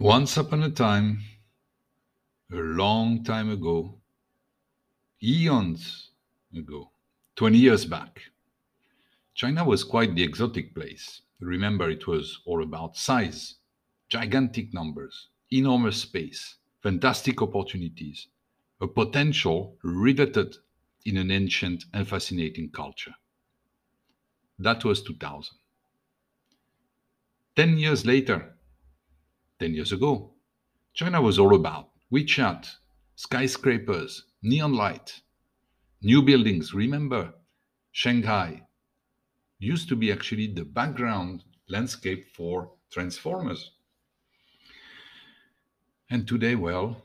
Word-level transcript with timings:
Once 0.00 0.38
upon 0.38 0.62
a 0.62 0.70
time, 0.70 1.22
a 2.50 2.56
long 2.56 3.22
time 3.22 3.50
ago, 3.50 4.00
eons 5.22 6.12
ago, 6.56 6.90
20 7.36 7.58
years 7.58 7.84
back, 7.84 8.18
China 9.34 9.62
was 9.62 9.84
quite 9.84 10.14
the 10.14 10.22
exotic 10.22 10.74
place. 10.74 11.20
Remember, 11.38 11.90
it 11.90 12.06
was 12.06 12.40
all 12.46 12.62
about 12.62 12.96
size, 12.96 13.56
gigantic 14.08 14.72
numbers, 14.72 15.28
enormous 15.50 15.98
space, 15.98 16.56
fantastic 16.82 17.42
opportunities, 17.42 18.28
a 18.80 18.86
potential 18.86 19.76
riveted 19.82 20.56
in 21.04 21.18
an 21.18 21.30
ancient 21.30 21.84
and 21.92 22.08
fascinating 22.08 22.70
culture. 22.70 23.16
That 24.58 24.82
was 24.82 25.02
2000. 25.02 25.58
10 27.54 27.76
years 27.76 28.06
later, 28.06 28.56
10 29.60 29.74
years 29.74 29.92
ago, 29.92 30.32
China 30.94 31.20
was 31.20 31.38
all 31.38 31.54
about 31.54 31.90
WeChat, 32.10 32.66
skyscrapers, 33.14 34.24
neon 34.42 34.72
light, 34.72 35.20
new 36.00 36.22
buildings. 36.22 36.72
Remember, 36.72 37.34
Shanghai 37.92 38.62
used 39.58 39.86
to 39.90 39.96
be 39.96 40.10
actually 40.10 40.46
the 40.46 40.64
background 40.64 41.44
landscape 41.68 42.24
for 42.34 42.72
transformers. 42.90 43.72
And 46.08 46.26
today, 46.26 46.54
well, 46.54 47.02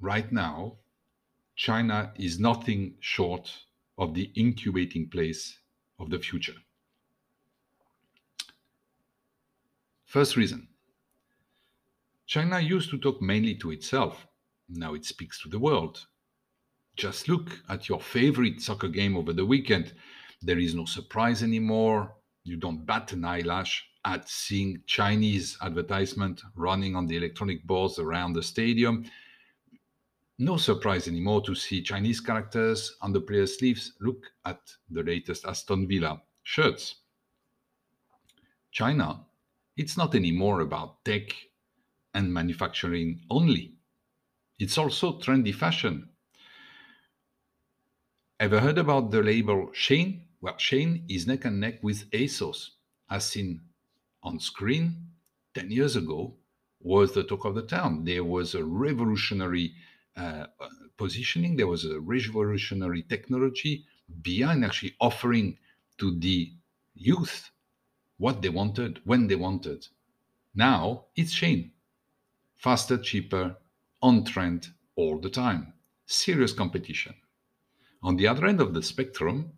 right 0.00 0.30
now, 0.30 0.76
China 1.56 2.12
is 2.16 2.38
nothing 2.38 2.94
short 3.00 3.50
of 3.96 4.12
the 4.12 4.30
incubating 4.34 5.08
place 5.08 5.58
of 5.98 6.10
the 6.10 6.18
future. 6.18 6.54
First 10.04 10.36
reason 10.36 10.68
China 12.28 12.60
used 12.60 12.90
to 12.90 12.98
talk 12.98 13.22
mainly 13.22 13.54
to 13.54 13.70
itself. 13.70 14.26
Now 14.68 14.92
it 14.92 15.06
speaks 15.06 15.40
to 15.42 15.48
the 15.48 15.58
world. 15.58 16.06
Just 16.94 17.26
look 17.26 17.58
at 17.70 17.88
your 17.88 18.00
favorite 18.00 18.60
soccer 18.60 18.88
game 18.88 19.16
over 19.16 19.32
the 19.32 19.46
weekend. 19.46 19.94
There 20.42 20.58
is 20.58 20.74
no 20.74 20.84
surprise 20.84 21.42
anymore. 21.42 22.14
You 22.44 22.58
don't 22.58 22.84
bat 22.84 23.12
an 23.12 23.24
eyelash 23.24 23.82
at 24.04 24.28
seeing 24.28 24.82
Chinese 24.86 25.56
advertisement 25.62 26.42
running 26.54 26.94
on 26.94 27.06
the 27.06 27.16
electronic 27.16 27.66
boards 27.66 27.98
around 27.98 28.34
the 28.34 28.42
stadium. 28.42 29.06
No 30.38 30.58
surprise 30.58 31.08
anymore 31.08 31.40
to 31.46 31.54
see 31.54 31.82
Chinese 31.82 32.20
characters 32.20 32.94
on 33.00 33.14
the 33.14 33.22
players' 33.22 33.58
sleeves. 33.58 33.94
Look 34.00 34.26
at 34.44 34.60
the 34.90 35.02
latest 35.02 35.46
Aston 35.46 35.88
Villa 35.88 36.20
shirts. 36.42 36.96
China, 38.70 39.24
it's 39.78 39.96
not 39.96 40.14
anymore 40.14 40.60
about 40.60 41.02
tech 41.06 41.34
and 42.18 42.34
manufacturing 42.34 43.20
only. 43.30 43.74
It's 44.58 44.76
also 44.76 45.20
trendy 45.20 45.54
fashion. 45.54 46.08
Ever 48.40 48.58
heard 48.58 48.76
about 48.76 49.12
the 49.12 49.22
label 49.22 49.70
Shane? 49.72 50.24
Well, 50.40 50.58
Shane 50.58 51.04
is 51.08 51.28
neck 51.28 51.44
and 51.44 51.60
neck 51.60 51.78
with 51.80 52.10
ASOS, 52.10 52.70
as 53.08 53.24
seen 53.24 53.60
on 54.24 54.40
screen 54.40 54.96
10 55.54 55.70
years 55.70 55.94
ago, 55.94 56.34
was 56.80 57.12
the 57.12 57.22
talk 57.22 57.44
of 57.44 57.54
the 57.54 57.62
town. 57.62 58.04
There 58.04 58.24
was 58.24 58.56
a 58.56 58.64
revolutionary 58.64 59.74
uh, 60.16 60.46
positioning, 60.96 61.54
there 61.54 61.68
was 61.68 61.84
a 61.84 62.00
revolutionary 62.00 63.02
technology 63.02 63.84
behind 64.22 64.64
actually 64.64 64.96
offering 65.00 65.56
to 65.98 66.18
the 66.18 66.52
youth 66.96 67.52
what 68.16 68.42
they 68.42 68.48
wanted, 68.48 69.00
when 69.04 69.28
they 69.28 69.36
wanted. 69.36 69.86
Now 70.52 71.04
it's 71.14 71.32
Shein 71.32 71.70
faster, 72.58 72.98
cheaper, 72.98 73.56
on 74.02 74.24
trend 74.24 74.68
all 74.96 75.18
the 75.18 75.30
time. 75.30 75.72
Serious 76.06 76.52
competition. 76.52 77.14
On 78.02 78.16
the 78.16 78.28
other 78.28 78.46
end 78.46 78.60
of 78.60 78.74
the 78.74 78.82
spectrum, 78.82 79.52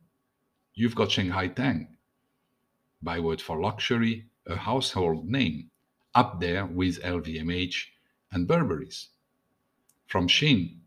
you've 0.75 0.95
got 0.95 1.11
Shanghai 1.11 1.49
Tang, 1.49 1.97
byword 3.03 3.41
for 3.41 3.61
luxury, 3.61 4.27
a 4.47 4.57
household 4.57 5.29
name, 5.29 5.71
up 6.15 6.41
there 6.41 6.67
with 6.67 7.03
LVMH 7.03 7.87
and 8.33 8.47
Burberry's. 8.47 9.09
From 10.07 10.27
Shein 10.27 10.79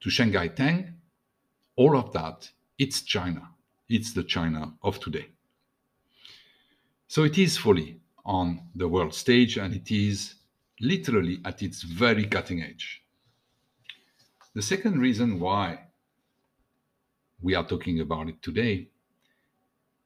to 0.00 0.10
Shanghai 0.10 0.48
Tang, 0.48 0.94
all 1.76 1.96
of 1.96 2.12
that, 2.12 2.50
it's 2.78 3.02
China. 3.02 3.50
It's 3.88 4.12
the 4.12 4.22
China 4.22 4.74
of 4.82 5.00
today. 5.00 5.28
So 7.06 7.24
it 7.24 7.38
is 7.38 7.56
fully 7.56 8.00
on 8.24 8.60
the 8.74 8.88
world 8.88 9.14
stage 9.14 9.56
and 9.56 9.74
it 9.74 9.90
is 9.90 10.34
literally 10.80 11.40
at 11.44 11.62
its 11.62 11.82
very 11.82 12.24
cutting 12.24 12.62
edge. 12.62 13.02
The 14.54 14.62
second 14.62 15.00
reason 15.00 15.40
why 15.40 15.88
we 17.40 17.54
are 17.54 17.66
talking 17.66 18.00
about 18.00 18.28
it 18.28 18.42
today 18.42 18.88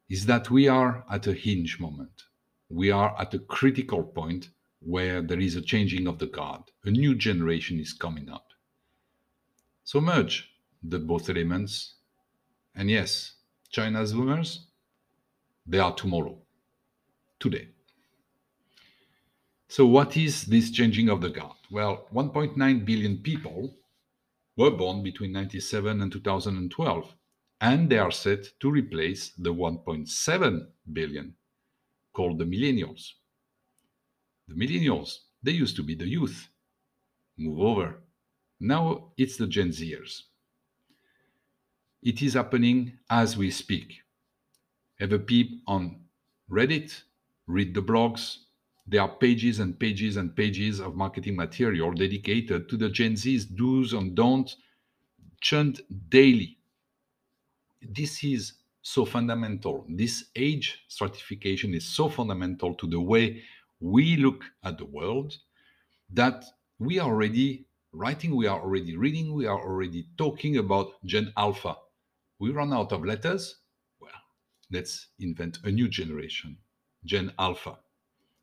is 0.08 0.26
that 0.26 0.50
we 0.50 0.68
are 0.68 1.04
at 1.10 1.26
a 1.26 1.32
hinge 1.32 1.80
moment. 1.80 2.24
We 2.68 2.90
are 2.90 3.18
at 3.18 3.34
a 3.34 3.38
critical 3.38 4.02
point 4.02 4.50
where 4.80 5.22
there 5.22 5.40
is 5.40 5.56
a 5.56 5.62
changing 5.62 6.06
of 6.06 6.18
the 6.18 6.26
guard. 6.26 6.62
A 6.84 6.90
new 6.90 7.14
generation 7.14 7.78
is 7.78 7.92
coming 7.92 8.28
up. 8.28 8.48
So 9.84 10.00
merge 10.00 10.50
the 10.82 10.98
both 10.98 11.30
elements. 11.30 11.94
And 12.74 12.90
yes, 12.90 13.34
China's 13.70 14.12
boomers, 14.12 14.66
they 15.66 15.78
are 15.78 15.94
tomorrow, 15.94 16.38
today. 17.38 17.68
So, 19.72 19.86
what 19.86 20.18
is 20.18 20.44
this 20.44 20.70
changing 20.70 21.08
of 21.08 21.22
the 21.22 21.30
guard? 21.30 21.56
Well, 21.70 22.06
1.9 22.12 22.84
billion 22.84 23.16
people 23.16 23.74
were 24.54 24.70
born 24.70 25.02
between 25.02 25.32
97 25.32 26.02
and 26.02 26.12
2012, 26.12 27.14
and 27.62 27.88
they 27.88 27.96
are 27.96 28.10
set 28.10 28.48
to 28.60 28.70
replace 28.70 29.30
the 29.38 29.54
1.7 29.54 30.66
billion 30.92 31.34
called 32.12 32.38
the 32.38 32.44
millennials. 32.44 33.12
The 34.46 34.54
millennials, 34.54 35.20
they 35.42 35.52
used 35.52 35.76
to 35.76 35.82
be 35.82 35.94
the 35.94 36.06
youth. 36.06 36.50
Move 37.38 37.60
over. 37.60 38.02
Now 38.60 39.12
it's 39.16 39.38
the 39.38 39.46
Gen 39.46 39.70
Zers. 39.70 40.24
It 42.02 42.20
is 42.20 42.34
happening 42.34 42.98
as 43.08 43.38
we 43.38 43.50
speak. 43.50 44.02
Have 44.98 45.12
a 45.12 45.18
peep 45.18 45.62
on 45.66 46.02
Reddit, 46.50 47.04
read 47.46 47.72
the 47.72 47.80
blogs, 47.80 48.36
there 48.86 49.02
are 49.02 49.08
pages 49.08 49.60
and 49.60 49.78
pages 49.78 50.16
and 50.16 50.34
pages 50.34 50.80
of 50.80 50.96
marketing 50.96 51.36
material 51.36 51.92
dedicated 51.92 52.68
to 52.68 52.76
the 52.76 52.88
Gen 52.88 53.16
Z's 53.16 53.44
do's 53.46 53.92
and 53.92 54.14
don'ts, 54.14 54.56
churned 55.40 55.80
daily. 56.08 56.58
This 57.80 58.22
is 58.24 58.54
so 58.82 59.04
fundamental. 59.04 59.86
This 59.88 60.26
age 60.36 60.84
stratification 60.88 61.74
is 61.74 61.86
so 61.86 62.08
fundamental 62.08 62.74
to 62.74 62.86
the 62.86 63.00
way 63.00 63.42
we 63.80 64.16
look 64.16 64.44
at 64.64 64.78
the 64.78 64.84
world 64.84 65.36
that 66.12 66.44
we 66.78 66.98
are 66.98 67.08
already 67.08 67.66
writing, 67.92 68.34
we 68.34 68.46
are 68.46 68.60
already 68.60 68.96
reading, 68.96 69.34
we 69.34 69.46
are 69.46 69.60
already 69.60 70.06
talking 70.16 70.56
about 70.56 70.92
Gen 71.04 71.32
Alpha. 71.36 71.76
We 72.38 72.50
run 72.50 72.72
out 72.72 72.92
of 72.92 73.04
letters. 73.04 73.56
Well, 74.00 74.10
let's 74.70 75.08
invent 75.20 75.58
a 75.64 75.70
new 75.70 75.88
generation, 75.88 76.56
Gen 77.04 77.32
Alpha. 77.38 77.78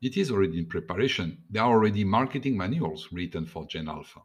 It 0.02 0.16
is 0.16 0.30
already 0.30 0.58
in 0.58 0.66
preparation. 0.66 1.44
There 1.50 1.62
are 1.62 1.70
already 1.72 2.04
marketing 2.04 2.56
manuals 2.56 3.08
written 3.12 3.46
for 3.46 3.66
Gen 3.66 3.88
Alpha. 3.88 4.20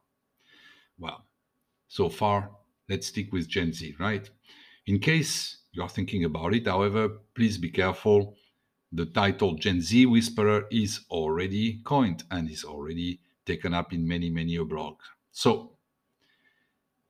Well, 0.98 1.26
so 1.88 2.10
far, 2.10 2.52
let's 2.88 3.08
stick 3.08 3.34
with 3.34 3.50
Gen 3.50 3.74
Z, 3.74 3.96
right? 4.00 4.30
In 4.88 5.00
case 5.00 5.58
you 5.74 5.84
are 5.84 5.90
thinking 5.90 6.24
about 6.24 6.54
it, 6.54 6.68
however, 6.68 7.10
please 7.34 7.58
be 7.58 7.70
careful. 7.70 8.38
The 8.94 9.08
title 9.08 9.56
Gen 9.56 9.82
Z 9.82 10.06
Whisperer 10.06 10.66
is 10.72 11.02
already 11.10 11.82
coined 11.84 12.24
and 12.32 12.50
is 12.50 12.64
already 12.64 13.20
taken 13.46 13.74
up 13.74 13.92
in 13.92 14.08
many, 14.08 14.30
many 14.30 14.56
a 14.56 14.64
blog. 14.64 14.96
So, 15.32 15.78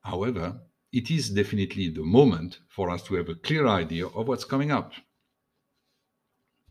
however, 0.02 0.60
it 0.92 1.10
is 1.10 1.30
definitely 1.30 1.90
the 1.90 2.02
moment 2.02 2.58
for 2.68 2.90
us 2.90 3.02
to 3.04 3.14
have 3.14 3.28
a 3.28 3.36
clear 3.36 3.68
idea 3.68 4.06
of 4.08 4.26
what's 4.26 4.44
coming 4.44 4.72
up. 4.72 4.92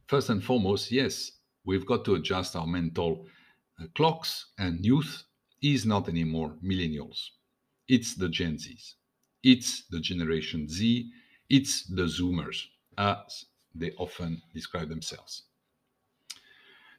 First 0.07 0.30
and 0.30 0.44
foremost, 0.44 0.92
yes, 0.92 1.31
we've 1.65 1.85
got 1.85 2.06
to 2.06 2.15
adjust 2.15 2.56
our 2.56 2.67
mental 2.67 3.25
uh, 3.81 3.85
clocks, 3.95 4.47
and 4.57 4.85
youth 4.85 5.23
is 5.62 5.85
not 5.85 6.07
anymore 6.07 6.56
millennials. 6.63 7.29
It's 7.88 8.15
the 8.15 8.29
Gen 8.29 8.57
Zs. 8.57 8.94
It's 9.44 9.85
the 9.89 10.00
Generation 10.00 10.67
Z. 10.69 11.12
It's 11.50 11.83
the 11.83 12.03
Zoomers, 12.03 12.63
as 12.97 13.45
they 13.73 13.91
often 13.97 14.41
describe 14.53 14.89
themselves. 14.89 15.44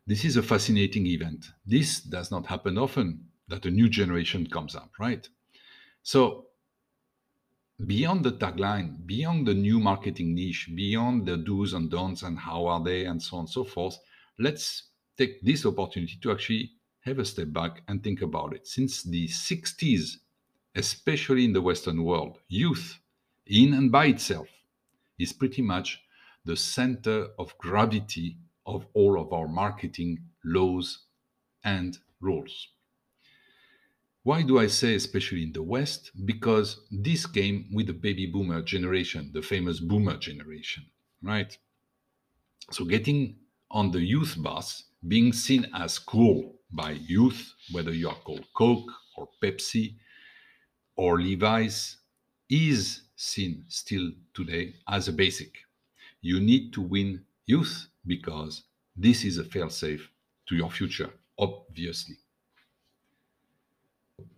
This 0.06 0.24
is 0.24 0.36
a 0.36 0.42
fascinating 0.42 1.06
event. 1.06 1.46
This 1.66 2.00
does 2.00 2.30
not 2.30 2.46
happen 2.46 2.78
often 2.78 3.26
that 3.48 3.66
a 3.66 3.70
new 3.70 3.88
generation 3.88 4.46
comes 4.46 4.76
up, 4.76 4.90
right? 5.00 5.28
So, 6.02 6.46
beyond 7.84 8.24
the 8.24 8.32
tagline, 8.32 9.04
beyond 9.04 9.48
the 9.48 9.54
new 9.54 9.80
marketing 9.80 10.34
niche, 10.34 10.70
beyond 10.74 11.26
the 11.26 11.36
do's 11.36 11.72
and 11.72 11.90
don'ts 11.90 12.22
and 12.22 12.38
how 12.38 12.66
are 12.66 12.82
they 12.82 13.04
and 13.04 13.20
so 13.20 13.36
on 13.36 13.40
and 13.40 13.50
so 13.50 13.64
forth, 13.64 13.98
let's 14.38 14.84
take 15.16 15.42
this 15.42 15.64
opportunity 15.64 16.18
to 16.22 16.30
actually 16.30 16.72
have 17.00 17.18
a 17.18 17.24
step 17.24 17.52
back 17.52 17.82
and 17.88 18.02
think 18.02 18.22
about 18.22 18.54
it. 18.54 18.66
Since 18.66 19.04
the 19.04 19.28
60s, 19.28 20.16
especially 20.74 21.44
in 21.44 21.52
the 21.52 21.62
Western 21.62 22.04
world, 22.04 22.38
youth, 22.48 22.98
in 23.46 23.74
and 23.74 23.90
by 23.92 24.06
itself, 24.06 24.48
is 25.18 25.32
pretty 25.32 25.62
much 25.62 26.02
the 26.44 26.56
center 26.56 27.28
of 27.38 27.56
gravity 27.58 28.38
of 28.66 28.86
all 28.94 29.20
of 29.20 29.32
our 29.32 29.48
marketing 29.48 30.18
laws 30.44 31.06
and 31.64 31.98
rules. 32.20 32.68
Why 34.24 34.42
do 34.42 34.58
I 34.58 34.66
say 34.66 34.96
especially 34.96 35.44
in 35.44 35.52
the 35.52 35.62
West? 35.62 36.10
Because 36.24 36.80
this 36.90 37.26
came 37.26 37.66
with 37.72 37.86
the 37.86 37.92
baby 37.92 38.26
boomer 38.26 38.60
generation, 38.60 39.30
the 39.32 39.42
famous 39.42 39.78
boomer 39.78 40.16
generation, 40.16 40.84
right? 41.22 41.56
So 42.72 42.84
getting 42.84 43.36
on 43.70 43.90
the 43.90 44.00
youth 44.00 44.36
bus, 44.38 44.84
being 45.06 45.32
seen 45.32 45.66
as 45.74 45.98
cool 45.98 46.54
by 46.70 46.92
youth, 46.92 47.54
whether 47.72 47.92
you 47.92 48.08
are 48.08 48.16
called 48.24 48.46
Coke 48.54 48.90
or 49.16 49.28
Pepsi 49.42 49.94
or 50.96 51.20
Levi's, 51.20 51.98
is 52.48 53.02
seen 53.16 53.64
still 53.68 54.10
today 54.34 54.74
as 54.88 55.08
a 55.08 55.12
basic. 55.12 55.52
You 56.20 56.40
need 56.40 56.72
to 56.74 56.80
win 56.80 57.24
youth 57.46 57.88
because 58.06 58.62
this 58.96 59.24
is 59.24 59.38
a 59.38 59.44
fail 59.44 59.70
safe 59.70 60.10
to 60.48 60.56
your 60.56 60.70
future, 60.70 61.10
obviously. 61.38 62.16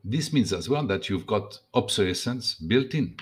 This 0.05 0.33
means 0.33 0.53
as 0.53 0.69
well 0.69 0.87
that 0.87 1.09
you've 1.09 1.27
got 1.27 1.61
obsolescence 1.75 2.55
built 2.55 2.95
in. 2.95 3.17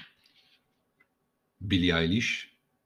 Billie 1.67 1.89
Eilish, 1.89 2.45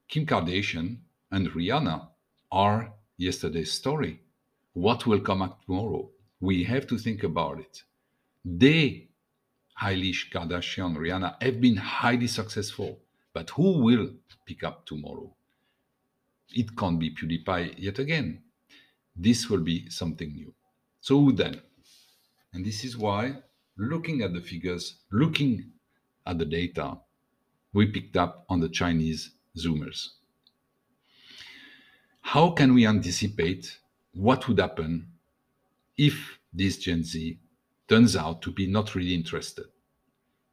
Kim 0.08 0.26
Kardashian, 0.26 0.98
and 1.30 1.48
Rihanna 1.48 2.08
are 2.50 2.92
yesterday's 3.20 3.70
story. 3.70 4.18
What 4.72 5.06
will 5.06 5.20
come 5.20 5.42
up 5.42 5.64
tomorrow? 5.66 6.08
We 6.40 6.64
have 6.64 6.86
to 6.86 6.96
think 6.96 7.22
about 7.22 7.60
it. 7.60 7.82
They, 8.44 9.08
Eilish, 9.80 10.30
Kardashian, 10.32 10.96
Rihanna, 10.96 11.42
have 11.42 11.60
been 11.60 11.76
highly 11.76 12.26
successful, 12.26 12.98
but 13.34 13.50
who 13.50 13.82
will 13.82 14.08
pick 14.46 14.64
up 14.64 14.86
tomorrow? 14.86 15.34
It 16.52 16.74
can't 16.76 16.98
be 16.98 17.14
PewDiePie 17.14 17.74
yet 17.76 17.98
again. 17.98 18.42
This 19.14 19.50
will 19.50 19.60
be 19.60 19.90
something 19.90 20.32
new. 20.32 20.54
So 21.02 21.30
then? 21.30 21.60
And 22.54 22.64
this 22.64 22.84
is 22.84 22.96
why 22.96 23.36
looking 23.76 24.22
at 24.22 24.32
the 24.32 24.40
figures, 24.40 24.96
looking 25.12 25.72
at 26.26 26.38
the 26.38 26.46
data, 26.46 26.96
we 27.74 27.86
picked 27.86 28.16
up 28.16 28.46
on 28.48 28.60
the 28.60 28.68
Chinese 28.68 29.32
Zoomers. 29.56 30.08
How 32.32 32.52
can 32.52 32.74
we 32.74 32.86
anticipate 32.86 33.80
what 34.12 34.46
would 34.46 34.60
happen 34.60 35.08
if 35.96 36.38
this 36.52 36.78
Gen 36.78 37.02
Z 37.02 37.40
turns 37.88 38.14
out 38.14 38.40
to 38.42 38.52
be 38.52 38.68
not 38.68 38.94
really 38.94 39.16
interested, 39.16 39.66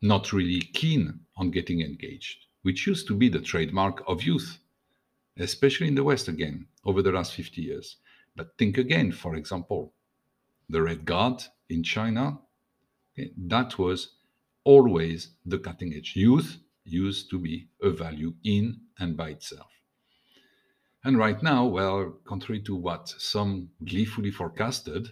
not 0.02 0.34
really 0.34 0.60
keen 0.60 1.20
on 1.36 1.52
getting 1.52 1.82
engaged, 1.82 2.48
which 2.64 2.88
used 2.88 3.06
to 3.10 3.16
be 3.16 3.30
the 3.30 3.42
trademark 3.42 4.02
of 4.08 4.24
youth, 4.24 4.58
especially 5.38 5.88
in 5.88 5.94
the 5.94 6.04
West 6.04 6.28
again, 6.28 6.66
over 6.84 7.04
the 7.04 7.12
last 7.12 7.34
50 7.34 7.62
years. 7.62 7.98
But 8.36 8.58
think 8.58 8.80
again, 8.80 9.12
for 9.12 9.36
example, 9.36 9.94
the 10.70 10.82
Red 10.82 11.06
Guard 11.06 11.44
in 11.70 11.84
China 11.84 12.40
Okay? 13.14 13.32
That 13.38 13.78
was 13.78 14.16
always 14.64 15.30
the 15.46 15.60
cutting 15.60 15.94
edge. 15.94 16.14
Youth 16.16 16.58
used 16.86 17.30
to 17.30 17.38
be 17.38 17.68
a 17.84 17.92
value 17.92 18.34
in 18.44 18.80
and 18.98 19.16
by 19.16 19.30
itself. 19.30 19.77
And 21.08 21.18
right 21.18 21.42
now, 21.42 21.66
well, 21.66 22.20
contrary 22.26 22.62
to 22.64 22.76
what 22.76 23.08
some 23.08 23.70
gleefully 23.86 24.30
forecasted, 24.30 25.08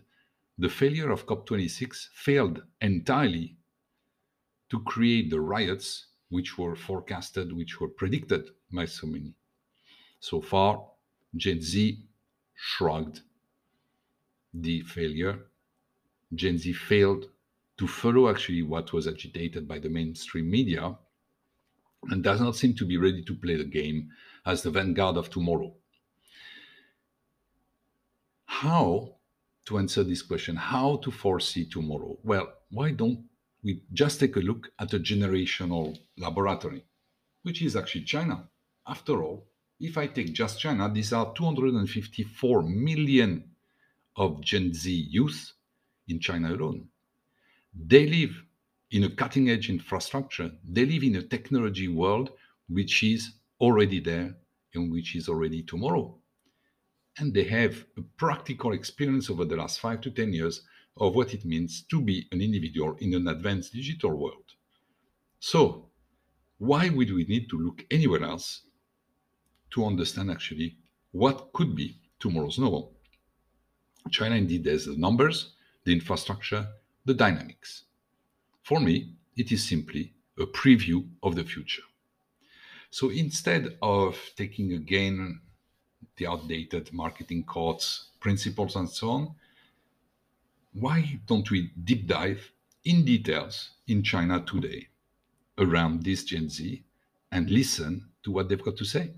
the 0.57 0.67
failure 0.67 1.09
of 1.09 1.25
COP26 1.25 2.09
failed 2.13 2.63
entirely 2.81 3.55
to 4.69 4.81
create 4.81 5.29
the 5.29 5.39
riots 5.39 6.07
which 6.27 6.57
were 6.57 6.75
forecasted, 6.75 7.53
which 7.53 7.79
were 7.79 7.87
predicted 7.87 8.49
by 8.73 8.83
so 8.83 9.07
many. 9.07 9.35
So 10.19 10.41
far, 10.41 10.85
Gen 11.33 11.61
Z 11.61 11.97
shrugged 12.55 13.21
the 14.53 14.81
failure. 14.81 15.45
Gen 16.33 16.57
Z 16.57 16.73
failed 16.73 17.29
to 17.77 17.87
follow 17.87 18.29
actually 18.29 18.63
what 18.63 18.91
was 18.91 19.07
agitated 19.07 19.65
by 19.65 19.79
the 19.79 19.87
mainstream 19.87 20.51
media 20.51 20.97
and 22.09 22.21
does 22.21 22.41
not 22.41 22.57
seem 22.57 22.73
to 22.73 22.85
be 22.85 22.97
ready 22.97 23.23
to 23.23 23.33
play 23.33 23.55
the 23.55 23.63
game 23.63 24.09
as 24.45 24.61
the 24.61 24.71
vanguard 24.71 25.15
of 25.15 25.29
tomorrow. 25.29 25.73
How 28.61 29.17
to 29.65 29.79
answer 29.79 30.01
this 30.01 30.21
question? 30.21 30.55
How 30.55 30.95
to 31.03 31.11
foresee 31.11 31.65
tomorrow? 31.65 32.17
Well, 32.23 32.53
why 32.71 32.91
don't 32.91 33.25
we 33.61 33.81
just 33.91 34.17
take 34.21 34.37
a 34.37 34.39
look 34.39 34.69
at 34.79 34.93
a 34.93 34.99
generational 34.99 35.99
laboratory, 36.17 36.85
which 37.43 37.61
is 37.61 37.75
actually 37.75 38.05
China? 38.05 38.47
After 38.87 39.21
all, 39.21 39.45
if 39.81 39.97
I 39.97 40.07
take 40.07 40.31
just 40.31 40.61
China, 40.61 40.89
these 40.89 41.11
are 41.11 41.33
254 41.33 42.61
million 42.61 43.43
of 44.15 44.39
Gen 44.39 44.73
Z 44.73 44.89
youth 44.89 45.51
in 46.07 46.21
China 46.21 46.55
alone. 46.55 46.87
They 47.73 48.07
live 48.07 48.41
in 48.91 49.03
a 49.03 49.09
cutting 49.09 49.49
edge 49.49 49.69
infrastructure. 49.69 50.49
They 50.63 50.85
live 50.85 51.03
in 51.03 51.17
a 51.17 51.23
technology 51.23 51.89
world 51.89 52.29
which 52.69 53.03
is 53.03 53.33
already 53.59 53.99
there 53.99 54.33
and 54.73 54.89
which 54.93 55.13
is 55.17 55.27
already 55.27 55.61
tomorrow. 55.63 56.17
And 57.17 57.33
they 57.33 57.45
have 57.45 57.85
a 57.97 58.01
practical 58.17 58.73
experience 58.73 59.29
over 59.29 59.45
the 59.45 59.55
last 59.55 59.79
five 59.79 60.01
to 60.01 60.11
10 60.11 60.33
years 60.33 60.61
of 60.97 61.15
what 61.15 61.33
it 61.33 61.45
means 61.45 61.83
to 61.89 62.01
be 62.01 62.27
an 62.31 62.41
individual 62.41 62.95
in 62.99 63.13
an 63.13 63.27
advanced 63.27 63.73
digital 63.73 64.11
world. 64.11 64.53
So, 65.39 65.89
why 66.57 66.89
would 66.89 67.11
we 67.11 67.25
need 67.25 67.49
to 67.49 67.57
look 67.57 67.85
anywhere 67.91 68.23
else 68.23 68.61
to 69.71 69.85
understand 69.85 70.31
actually 70.31 70.77
what 71.11 71.51
could 71.53 71.75
be 71.75 71.99
tomorrow's 72.19 72.59
novel? 72.59 72.93
China 74.09 74.35
indeed 74.35 74.65
has 74.65 74.85
the 74.85 74.95
numbers, 74.95 75.53
the 75.83 75.93
infrastructure, 75.93 76.67
the 77.05 77.13
dynamics. 77.13 77.83
For 78.63 78.79
me, 78.79 79.15
it 79.35 79.51
is 79.51 79.67
simply 79.67 80.13
a 80.39 80.45
preview 80.45 81.07
of 81.23 81.35
the 81.35 81.43
future. 81.43 81.83
So 82.89 83.09
instead 83.09 83.77
of 83.81 84.17
taking 84.35 84.73
again 84.73 85.41
the 86.17 86.27
outdated 86.27 86.91
marketing 86.93 87.43
courts, 87.43 88.09
principles, 88.19 88.75
and 88.75 88.89
so 88.89 89.09
on, 89.09 89.35
why 90.73 91.19
don't 91.25 91.49
we 91.51 91.71
deep 91.83 92.07
dive 92.07 92.51
in 92.83 93.05
details 93.05 93.71
in 93.87 94.03
China 94.03 94.43
today 94.45 94.87
around 95.57 96.03
this 96.03 96.23
Gen 96.23 96.49
Z 96.49 96.83
and 97.31 97.49
listen 97.49 98.09
to 98.23 98.31
what 98.31 98.49
they've 98.49 98.63
got 98.63 98.77
to 98.77 98.85
say? 98.85 99.11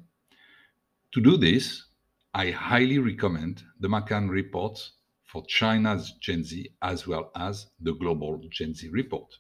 To 1.14 1.22
do 1.22 1.38
this, 1.38 1.86
I 2.34 2.52
highly 2.52 3.00
recommend 3.00 3.64
the 3.80 3.88
McCann 3.88 4.30
reports 4.30 4.92
for 5.24 5.46
China's 5.48 6.12
Gen 6.20 6.44
Z 6.44 6.70
as 6.82 7.08
well 7.08 7.32
as 7.36 7.68
the 7.80 7.94
global 7.94 8.40
Gen 8.50 8.74
Z 8.74 8.88
report. 8.90 9.38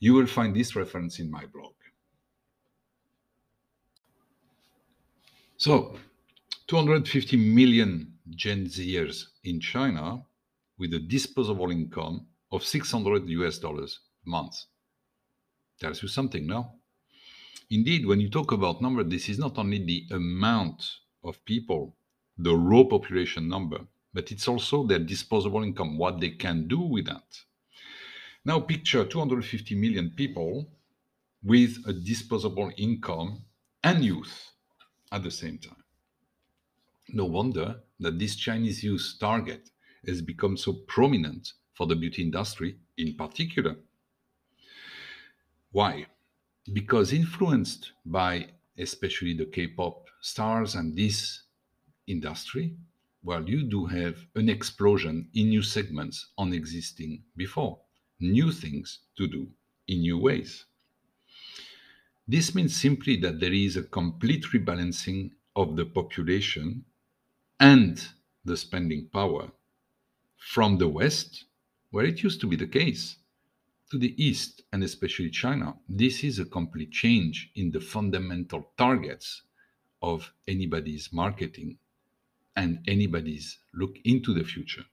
You 0.00 0.14
will 0.14 0.26
find 0.26 0.54
this 0.54 0.76
reference 0.76 1.18
in 1.18 1.30
my 1.30 1.46
blog. 1.46 1.72
So, 5.56 5.96
250 6.66 7.36
million 7.36 8.14
Gen 8.30 8.64
Zers 8.66 9.24
in 9.44 9.60
China 9.60 10.24
with 10.78 10.94
a 10.94 10.98
disposable 10.98 11.70
income 11.70 12.26
of 12.52 12.64
600 12.64 13.28
US 13.28 13.58
dollars 13.58 14.00
a 14.26 14.30
month. 14.30 14.54
Tells 15.78 16.02
you 16.02 16.08
something, 16.08 16.46
no? 16.46 16.72
Indeed, 17.70 18.06
when 18.06 18.20
you 18.20 18.30
talk 18.30 18.52
about 18.52 18.80
number, 18.80 19.04
this 19.04 19.28
is 19.28 19.38
not 19.38 19.58
only 19.58 19.84
the 19.84 20.06
amount 20.14 20.82
of 21.22 21.44
people, 21.44 21.96
the 22.38 22.54
raw 22.54 22.84
population 22.84 23.48
number, 23.48 23.80
but 24.12 24.30
it's 24.30 24.48
also 24.48 24.86
their 24.86 24.98
disposable 24.98 25.62
income, 25.62 25.98
what 25.98 26.20
they 26.20 26.30
can 26.30 26.68
do 26.68 26.80
with 26.80 27.06
that. 27.06 27.24
Now, 28.44 28.60
picture 28.60 29.04
250 29.04 29.74
million 29.74 30.10
people 30.10 30.70
with 31.42 31.76
a 31.86 31.92
disposable 31.92 32.70
income 32.78 33.44
and 33.82 34.04
youth 34.04 34.50
at 35.12 35.22
the 35.22 35.30
same 35.30 35.58
time. 35.58 35.83
No 37.08 37.26
wonder 37.26 37.82
that 38.00 38.18
this 38.18 38.36
Chinese 38.36 38.82
youth 38.82 39.16
target 39.20 39.70
has 40.06 40.22
become 40.22 40.56
so 40.56 40.72
prominent 40.88 41.52
for 41.74 41.86
the 41.86 41.96
beauty 41.96 42.22
industry 42.22 42.76
in 42.96 43.14
particular. 43.14 43.76
Why? 45.70 46.06
Because 46.72 47.12
influenced 47.12 47.92
by 48.06 48.48
especially 48.78 49.34
the 49.34 49.46
K 49.46 49.68
pop 49.68 50.06
stars 50.20 50.74
and 50.74 50.96
this 50.96 51.42
industry, 52.06 52.76
well, 53.22 53.48
you 53.48 53.64
do 53.64 53.86
have 53.86 54.26
an 54.34 54.48
explosion 54.48 55.28
in 55.34 55.48
new 55.48 55.62
segments 55.62 56.28
on 56.36 56.52
existing 56.52 57.22
before, 57.36 57.80
new 58.20 58.52
things 58.52 59.00
to 59.16 59.26
do 59.26 59.48
in 59.88 60.00
new 60.00 60.18
ways. 60.18 60.64
This 62.26 62.54
means 62.54 62.74
simply 62.74 63.16
that 63.20 63.40
there 63.40 63.52
is 63.52 63.76
a 63.76 63.82
complete 63.82 64.44
rebalancing 64.54 65.30
of 65.56 65.76
the 65.76 65.84
population 65.84 66.84
and 67.60 68.08
the 68.44 68.56
spending 68.56 69.08
power 69.12 69.50
from 70.38 70.78
the 70.78 70.88
West, 70.88 71.44
where 71.90 72.04
it 72.04 72.22
used 72.22 72.40
to 72.40 72.46
be 72.46 72.56
the 72.56 72.66
case, 72.66 73.16
to 73.90 73.98
the 73.98 74.14
East, 74.22 74.62
and 74.72 74.82
especially 74.82 75.30
China. 75.30 75.74
This 75.88 76.24
is 76.24 76.38
a 76.38 76.44
complete 76.44 76.90
change 76.90 77.50
in 77.54 77.70
the 77.70 77.80
fundamental 77.80 78.70
targets 78.76 79.42
of 80.02 80.32
anybody's 80.48 81.12
marketing 81.12 81.78
and 82.56 82.80
anybody's 82.86 83.58
look 83.72 83.96
into 84.04 84.34
the 84.34 84.44
future. 84.44 84.84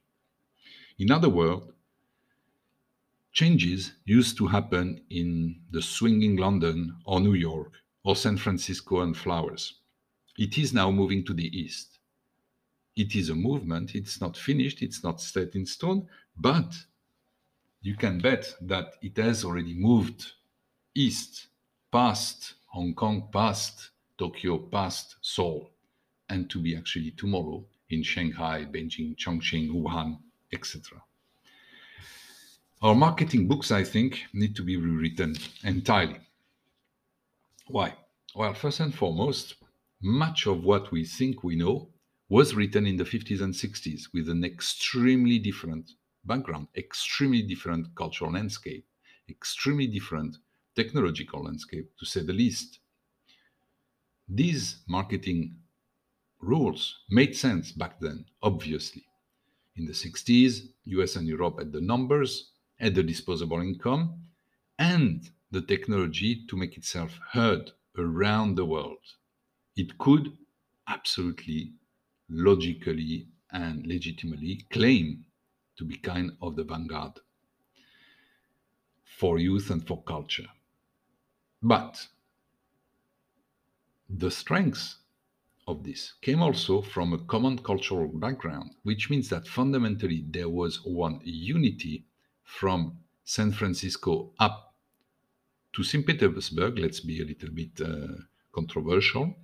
In 1.00 1.12
other 1.12 1.30
words, 1.30 1.65
changes 3.32 3.94
used 4.06 4.38
to 4.38 4.48
happen 4.48 5.03
in 5.10 5.62
the 5.72 5.82
swinging 5.82 6.38
London 6.38 6.96
or 7.06 7.20
New 7.20 7.34
York 7.34 7.74
or 8.03 8.15
San 8.15 8.38
Francisco 8.38 9.01
and 9.01 9.15
flowers. 9.15 9.80
It 10.38 10.58
is 10.58 10.74
now 10.74 10.91
moving 10.91 11.25
to 11.25 11.34
the 11.34 11.48
east. 11.58 12.00
It 12.95 13.15
is 13.15 13.29
a 13.29 13.36
movement, 13.36 13.95
it's 13.95 14.19
not 14.19 14.36
finished, 14.36 14.81
it's 14.81 15.03
not 15.03 15.21
set 15.21 15.55
in 15.55 15.65
stone, 15.65 16.07
but 16.38 16.74
you 17.81 17.95
can 17.95 18.19
bet 18.19 18.53
that 18.62 18.95
it 19.01 19.17
has 19.17 19.43
already 19.43 19.74
moved 19.74 20.33
east, 20.93 21.48
past 21.91 22.55
Hong 22.67 22.93
Kong, 22.93 23.29
past 23.31 23.89
Tokyo, 24.17 24.57
past 24.57 25.15
Seoul, 25.21 25.71
and 26.29 26.50
to 26.50 26.60
be 26.60 26.75
actually 26.75 27.12
tomorrow 27.12 27.63
in 27.89 28.03
Shanghai, 28.03 28.65
Beijing, 28.65 29.15
Chongqing, 29.15 29.71
Wuhan, 29.71 30.17
etc. 30.53 31.01
Our 32.81 32.95
marketing 32.95 33.48
books, 33.48 33.71
I 33.71 33.83
think, 33.83 34.25
need 34.33 34.55
to 34.55 34.63
be 34.63 34.77
rewritten 34.77 35.36
entirely. 35.63 36.19
Why? 37.67 37.93
Well, 38.36 38.53
first 38.53 38.79
and 38.79 38.93
foremost, 38.93 39.55
much 40.01 40.48
of 40.48 40.63
what 40.63 40.91
we 40.91 41.05
think 41.05 41.43
we 41.43 41.55
know 41.55 41.90
was 42.31 42.55
written 42.55 42.88
in 42.88 42.95
the 42.95 43.03
50s 43.03 43.41
and 43.41 43.53
60s 43.53 44.03
with 44.13 44.29
an 44.29 44.45
extremely 44.45 45.38
different 45.38 45.91
background, 46.23 46.65
extremely 46.77 47.41
different 47.41 47.93
cultural 47.93 48.31
landscape, 48.31 48.85
extremely 49.29 49.85
different 49.85 50.38
technological 50.73 51.43
landscape, 51.43 51.91
to 52.00 52.05
say 52.05 52.21
the 52.21 52.31
least. 52.31 52.79
These 54.29 54.77
marketing 54.88 55.57
rules 56.39 57.00
made 57.09 57.35
sense 57.35 57.73
back 57.73 58.00
then, 58.00 58.23
obviously. 58.41 59.03
In 59.75 59.85
the 59.85 59.91
60s, 59.91 60.69
US 60.85 61.17
and 61.17 61.27
Europe 61.27 61.59
had 61.59 61.73
the 61.73 61.81
numbers, 61.81 62.51
had 62.79 62.95
the 62.95 63.03
disposable 63.03 63.59
income, 63.59 64.21
and 64.79 65.29
the 65.51 65.61
technology 65.61 66.45
to 66.47 66.55
make 66.55 66.77
itself 66.77 67.19
heard 67.33 67.71
around 67.97 68.55
the 68.55 68.63
world. 68.63 69.03
It 69.75 69.97
could 69.97 70.31
absolutely, 70.88 71.73
logically, 72.31 73.27
and 73.51 73.85
legitimately 73.85 74.65
claim 74.69 75.25
to 75.77 75.83
be 75.83 75.97
kind 75.97 76.31
of 76.41 76.55
the 76.55 76.63
vanguard 76.63 77.19
for 79.03 79.38
youth 79.38 79.69
and 79.69 79.85
for 79.85 80.01
culture. 80.03 80.47
But 81.61 82.07
the 84.09 84.31
strengths 84.31 84.97
of 85.67 85.83
this 85.83 86.13
came 86.21 86.41
also 86.41 86.81
from 86.81 87.13
a 87.13 87.19
common 87.19 87.57
cultural 87.59 88.07
background, 88.07 88.71
which 88.83 89.09
means 89.09 89.29
that 89.29 89.47
fundamentally 89.47 90.25
there 90.27 90.50
was 90.50 90.83
one 90.83 91.19
unity 91.23 92.05
from 92.43 92.97
San 93.23 93.51
Francisco 93.51 94.33
up 94.39 94.75
to 95.73 95.83
St. 95.83 96.05
Petersburg, 96.05 96.79
let's 96.79 97.00
be 97.00 97.21
a 97.21 97.25
little 97.25 97.51
bit 97.51 97.79
uh, 97.79 98.21
controversial, 98.51 99.35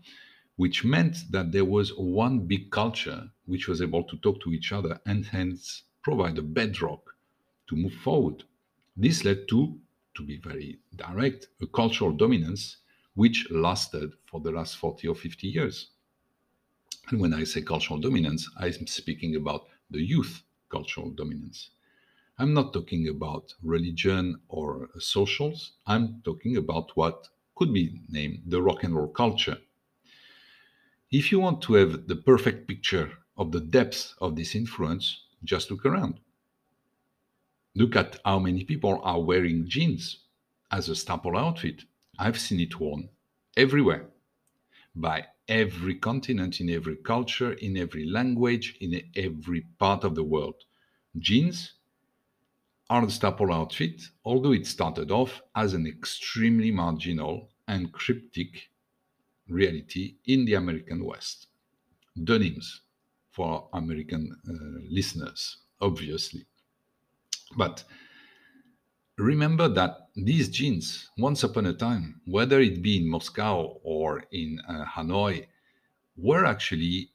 which 0.57 0.83
meant 0.83 1.31
that 1.31 1.51
there 1.51 1.65
was 1.65 1.95
one 1.95 2.39
big 2.39 2.69
culture 2.71 3.29
which 3.45 3.67
was 3.67 3.81
able 3.81 4.03
to 4.03 4.17
talk 4.17 4.41
to 4.41 4.51
each 4.51 4.71
other 4.71 4.99
and 5.05 5.25
hence 5.25 5.83
provide 6.03 6.37
a 6.37 6.41
bedrock 6.41 7.15
to 7.67 7.75
move 7.75 7.93
forward. 7.93 8.43
This 8.95 9.23
led 9.23 9.47
to, 9.49 9.79
to 10.15 10.23
be 10.23 10.37
very 10.37 10.79
direct, 10.95 11.47
a 11.61 11.67
cultural 11.67 12.11
dominance 12.11 12.77
which 13.13 13.49
lasted 13.51 14.13
for 14.25 14.41
the 14.41 14.51
last 14.51 14.77
40 14.77 15.07
or 15.07 15.15
50 15.15 15.47
years. 15.47 15.89
And 17.09 17.21
when 17.21 17.33
I 17.33 17.43
say 17.43 17.61
cultural 17.61 17.99
dominance, 17.99 18.49
I'm 18.57 18.87
speaking 18.87 19.35
about 19.35 19.67
the 19.89 20.01
youth 20.01 20.43
cultural 20.69 21.11
dominance. 21.11 21.69
I'm 22.39 22.53
not 22.53 22.73
talking 22.73 23.07
about 23.07 23.53
religion 23.63 24.39
or 24.47 24.89
socials. 24.99 25.73
I'm 25.85 26.21
talking 26.23 26.57
about 26.57 26.91
what 26.95 27.29
could 27.55 27.73
be 27.73 28.01
named 28.09 28.43
the 28.45 28.61
rock 28.61 28.83
and 28.83 28.95
roll 28.95 29.07
culture. 29.07 29.57
If 31.09 31.31
you 31.31 31.39
want 31.39 31.61
to 31.61 31.75
have 31.75 32.07
the 32.07 32.17
perfect 32.17 32.67
picture 32.67 33.09
of 33.37 33.53
the 33.53 33.61
depth 33.61 34.13
of 34.19 34.35
this 34.35 34.55
influence, 34.55 35.23
just 35.41 35.71
look 35.71 35.85
around. 35.85 36.19
Look 37.75 37.95
at 37.95 38.19
how 38.25 38.39
many 38.39 38.65
people 38.65 38.99
are 39.03 39.21
wearing 39.21 39.69
jeans 39.69 40.25
as 40.69 40.89
a 40.89 40.95
staple 40.95 41.37
outfit. 41.37 41.85
I've 42.19 42.37
seen 42.37 42.59
it 42.59 42.77
worn 42.77 43.07
everywhere 43.55 44.09
by 44.95 45.27
every 45.47 45.95
continent, 45.95 46.59
in 46.59 46.69
every 46.69 46.97
culture, 46.97 47.53
in 47.53 47.77
every 47.77 48.05
language, 48.05 48.75
in 48.81 49.01
every 49.15 49.61
part 49.79 50.03
of 50.03 50.13
the 50.13 50.25
world. 50.25 50.65
Jeans 51.17 51.75
are 52.89 53.05
the 53.05 53.11
staple 53.13 53.53
outfit, 53.53 54.01
although 54.25 54.51
it 54.51 54.67
started 54.67 55.11
off 55.11 55.41
as 55.55 55.73
an 55.73 55.87
extremely 55.87 56.71
marginal 56.71 57.49
and 57.65 57.93
cryptic 57.93 58.69
reality 59.49 60.15
in 60.25 60.45
the 60.45 60.55
American 60.55 61.03
West. 61.03 61.47
Denims 62.23 62.81
for 63.31 63.69
American 63.73 64.35
uh, 64.49 64.79
listeners, 64.89 65.57
obviously. 65.79 66.45
But 67.55 67.83
remember 69.17 69.67
that 69.69 70.09
these 70.15 70.49
jeans, 70.49 71.09
once 71.17 71.43
upon 71.43 71.67
a 71.67 71.73
time, 71.73 72.21
whether 72.25 72.59
it 72.59 72.81
be 72.81 72.97
in 72.97 73.09
Moscow 73.09 73.79
or 73.83 74.23
in 74.31 74.59
uh, 74.67 74.85
Hanoi, 74.85 75.45
were 76.17 76.45
actually, 76.45 77.11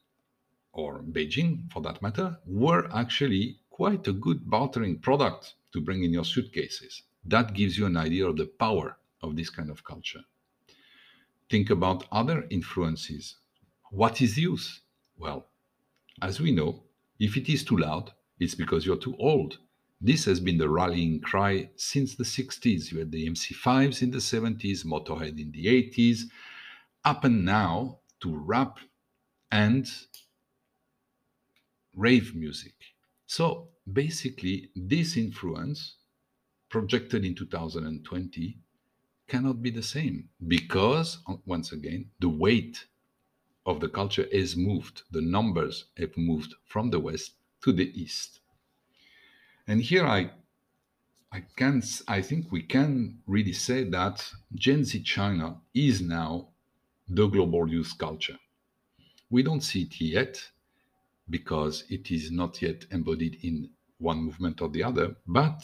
or 0.71 1.03
Beijing 1.03 1.71
for 1.71 1.81
that 1.81 2.01
matter, 2.01 2.37
were 2.45 2.89
actually 2.93 3.59
quite 3.69 4.07
a 4.07 4.13
good 4.13 4.49
bartering 4.49 4.99
product 4.99 5.55
to 5.73 5.81
bring 5.81 6.03
in 6.03 6.13
your 6.13 6.23
suitcases. 6.25 7.03
That 7.25 7.53
gives 7.53 7.77
you 7.77 7.85
an 7.85 7.97
idea 7.97 8.27
of 8.27 8.37
the 8.37 8.45
power 8.45 8.97
of 9.21 9.35
this 9.35 9.49
kind 9.49 9.69
of 9.69 9.83
culture. 9.83 10.21
Think 11.49 11.69
about 11.69 12.05
other 12.11 12.45
influences. 12.49 13.35
What 13.91 14.21
is 14.21 14.37
youth? 14.37 14.79
Well, 15.17 15.47
as 16.21 16.39
we 16.39 16.51
know, 16.51 16.83
if 17.19 17.37
it 17.37 17.49
is 17.49 17.63
too 17.63 17.77
loud, 17.77 18.11
it's 18.39 18.55
because 18.55 18.85
you're 18.85 18.97
too 18.97 19.15
old. 19.17 19.59
This 20.01 20.25
has 20.25 20.39
been 20.39 20.57
the 20.57 20.67
rallying 20.67 21.21
cry 21.21 21.69
since 21.75 22.15
the 22.15 22.23
60s. 22.23 22.91
You 22.91 22.99
had 22.99 23.11
the 23.11 23.29
MC5s 23.29 24.01
in 24.01 24.11
the 24.11 24.17
70s, 24.17 24.83
Motorhead 24.83 25.39
in 25.39 25.51
the 25.51 25.65
80s, 25.67 26.23
up 27.05 27.23
and 27.23 27.45
now 27.45 27.99
to 28.21 28.35
rap 28.35 28.79
and 29.51 29.87
rave 31.95 32.35
music. 32.35 32.73
So 33.27 33.69
basically, 33.91 34.69
this 34.75 35.15
influence 35.15 35.97
projected 36.69 37.23
in 37.23 37.35
2020 37.35 38.57
cannot 39.33 39.63
be 39.63 39.71
the 39.71 39.81
same 39.81 40.29
because, 40.47 41.17
once 41.47 41.71
again, 41.71 42.01
the 42.19 42.29
weight 42.29 42.85
of 43.65 43.79
the 43.79 43.89
culture 43.89 44.27
is 44.41 44.55
moved, 44.55 45.01
the 45.09 45.21
numbers 45.21 45.85
have 45.97 46.15
moved 46.15 46.53
from 46.65 46.91
the 46.91 46.99
west 46.99 47.31
to 47.63 47.71
the 47.71 47.89
east. 47.99 48.41
And 49.65 49.81
here 49.81 50.05
I 50.05 50.21
I 51.37 51.39
can 51.59 51.81
I 52.07 52.21
think 52.21 52.51
we 52.51 52.61
can 52.75 52.93
really 53.25 53.53
say 53.67 53.79
that 53.97 54.17
Gen 54.53 54.83
Z 54.83 55.01
China 55.01 55.47
is 55.73 55.99
now 55.99 56.49
the 57.07 57.25
global 57.25 57.67
youth 57.67 57.93
culture. 57.97 58.37
We 59.31 59.41
don't 59.41 59.67
see 59.69 59.81
it 59.87 59.99
yet 59.99 60.33
because 61.27 61.85
it 61.89 62.11
is 62.11 62.29
not 62.29 62.61
yet 62.61 62.85
embodied 62.91 63.35
in 63.41 63.71
one 63.97 64.19
movement 64.25 64.61
or 64.61 64.69
the 64.69 64.83
other. 64.83 65.15
But 65.25 65.59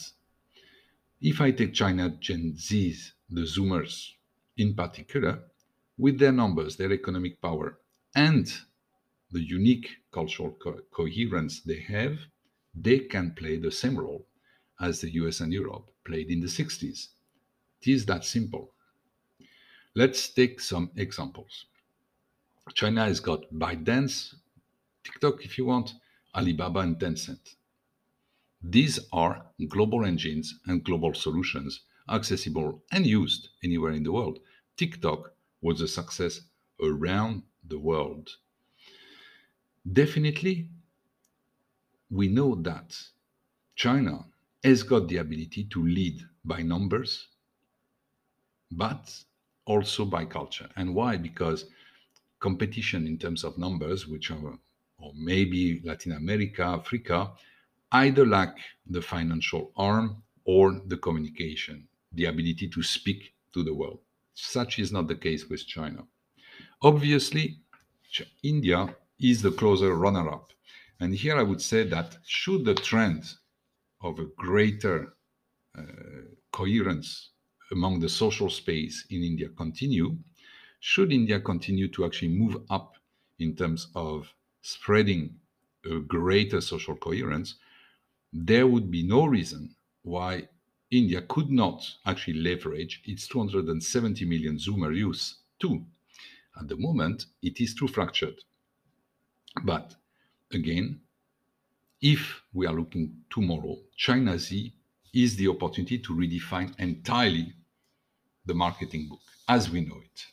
if 1.20 1.40
I 1.40 1.52
take 1.52 1.72
China 1.72 2.04
Gen 2.26 2.54
Zs, 2.56 3.12
the 3.30 3.42
Zoomers 3.42 4.14
in 4.56 4.74
particular, 4.74 5.42
with 5.96 6.18
their 6.18 6.32
numbers, 6.32 6.76
their 6.76 6.92
economic 6.92 7.40
power, 7.40 7.78
and 8.14 8.52
the 9.30 9.40
unique 9.42 9.88
cultural 10.10 10.52
co- 10.52 10.80
coherence 10.90 11.60
they 11.60 11.80
have, 11.80 12.18
they 12.74 12.98
can 12.98 13.32
play 13.34 13.56
the 13.56 13.70
same 13.70 13.98
role 13.98 14.26
as 14.80 15.00
the 15.00 15.10
US 15.14 15.40
and 15.40 15.52
Europe 15.52 15.90
played 16.04 16.30
in 16.30 16.40
the 16.40 16.48
60s. 16.48 17.08
It 17.82 17.90
is 17.90 18.06
that 18.06 18.24
simple. 18.24 18.72
Let's 19.94 20.28
take 20.28 20.60
some 20.60 20.90
examples. 20.96 21.66
China 22.74 23.04
has 23.04 23.20
got 23.20 23.52
ByteDance, 23.52 24.34
TikTok 25.04 25.44
if 25.44 25.58
you 25.58 25.66
want, 25.66 25.94
Alibaba, 26.34 26.80
and 26.80 26.98
Tencent. 26.98 27.56
These 28.62 29.00
are 29.12 29.46
global 29.68 30.04
engines 30.04 30.58
and 30.66 30.84
global 30.84 31.14
solutions 31.14 31.80
accessible 32.10 32.82
and 32.92 33.06
used 33.06 33.48
anywhere 33.62 33.92
in 33.92 34.02
the 34.02 34.12
world. 34.12 34.38
TikTok 34.76 35.32
was 35.62 35.80
a 35.80 35.88
success 35.88 36.40
around 36.82 37.42
the 37.68 37.78
world. 37.78 38.30
Definitely, 39.90 40.68
we 42.10 42.28
know 42.28 42.54
that 42.56 42.96
China 43.76 44.26
has 44.64 44.82
got 44.82 45.08
the 45.08 45.18
ability 45.18 45.64
to 45.64 45.82
lead 45.84 46.20
by 46.44 46.62
numbers, 46.62 47.28
but 48.70 49.14
also 49.64 50.04
by 50.04 50.24
culture. 50.24 50.68
And 50.76 50.94
why? 50.94 51.16
Because 51.16 51.66
competition 52.40 53.06
in 53.06 53.18
terms 53.18 53.44
of 53.44 53.58
numbers, 53.58 54.06
which 54.06 54.30
are, 54.30 54.58
or 54.98 55.12
maybe 55.14 55.80
Latin 55.84 56.12
America, 56.12 56.62
Africa, 56.62 57.32
either 57.92 58.26
lack 58.26 58.56
the 58.86 59.02
financial 59.02 59.72
arm 59.76 60.22
or 60.44 60.80
the 60.86 60.96
communication, 60.96 61.86
the 62.12 62.26
ability 62.26 62.68
to 62.68 62.82
speak 62.82 63.34
to 63.52 63.62
the 63.62 63.74
world. 63.74 64.00
Such 64.34 64.78
is 64.78 64.92
not 64.92 65.08
the 65.08 65.16
case 65.16 65.48
with 65.48 65.66
China. 65.66 66.04
Obviously, 66.82 67.58
India 68.42 68.94
is 69.20 69.42
the 69.42 69.52
closer 69.52 69.94
runner 69.94 70.28
up. 70.28 70.52
And 71.00 71.14
here 71.14 71.36
I 71.36 71.42
would 71.42 71.62
say 71.62 71.84
that 71.84 72.18
should 72.24 72.64
the 72.64 72.74
trend 72.74 73.24
of 74.02 74.18
a 74.18 74.26
greater 74.36 75.14
uh, 75.78 75.82
coherence 76.52 77.30
among 77.70 78.00
the 78.00 78.08
social 78.08 78.50
space 78.50 79.06
in 79.10 79.22
India 79.22 79.48
continue, 79.56 80.16
should 80.80 81.12
India 81.12 81.38
continue 81.40 81.88
to 81.88 82.04
actually 82.04 82.28
move 82.28 82.56
up 82.70 82.96
in 83.38 83.54
terms 83.54 83.88
of 83.94 84.32
spreading 84.62 85.34
a 85.86 86.00
greater 86.00 86.60
social 86.60 86.96
coherence, 86.96 87.54
there 88.32 88.66
would 88.66 88.90
be 88.90 89.02
no 89.02 89.24
reason 89.24 89.74
why 90.02 90.48
India 90.90 91.22
could 91.22 91.50
not 91.50 91.88
actually 92.04 92.40
leverage 92.40 93.02
its 93.04 93.28
270 93.28 94.24
million 94.24 94.56
Zoomer 94.56 94.94
use 94.94 95.36
too. 95.58 95.84
At 96.58 96.68
the 96.68 96.76
moment, 96.76 97.26
it 97.42 97.60
is 97.60 97.74
too 97.74 97.86
fractured. 97.86 98.40
But 99.62 99.94
again, 100.52 101.00
if 102.00 102.42
we 102.52 102.66
are 102.66 102.74
looking 102.74 103.24
tomorrow, 103.30 103.76
China 103.96 104.38
Z 104.38 104.72
is 105.12 105.36
the 105.36 105.48
opportunity 105.48 105.98
to 105.98 106.14
redefine 106.14 106.74
entirely 106.78 107.52
the 108.46 108.54
marketing 108.54 109.08
book 109.08 109.20
as 109.48 109.70
we 109.70 109.80
know 109.82 110.00
it. 110.00 110.26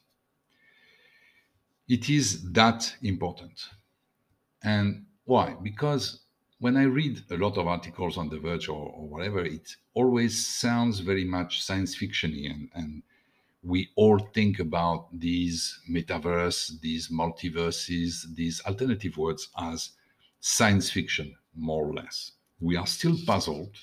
It 1.88 2.10
is 2.10 2.52
that 2.52 2.96
important. 3.02 3.70
And 4.64 5.06
why? 5.24 5.56
Because 5.62 6.22
when 6.60 6.76
I 6.76 6.84
read 6.84 7.22
a 7.30 7.38
lot 7.38 7.58
of 7.58 7.68
articles 7.68 8.18
on 8.18 8.30
The 8.30 8.40
Verge 8.40 8.68
or, 8.70 8.90
or 8.90 9.08
whatever, 9.08 9.46
it 9.46 9.76
always 9.94 10.46
sounds 10.46 11.00
very 11.00 11.24
much 11.24 11.62
science 11.62 11.96
fictiony, 11.96 12.50
and, 12.50 12.70
and 12.74 13.04
we 13.64 13.90
all 13.96 14.20
think 14.34 14.60
about 14.60 15.08
these 15.12 15.80
metaverse, 15.90 16.80
these 16.82 17.10
multiverses, 17.10 18.24
these 18.34 18.62
alternative 18.66 19.18
worlds 19.18 19.50
as 19.58 19.92
science 20.40 20.90
fiction, 20.90 21.36
more 21.56 21.86
or 21.86 21.94
less. 21.94 22.32
We 22.60 22.76
are 22.76 22.88
still 22.88 23.18
puzzled 23.26 23.76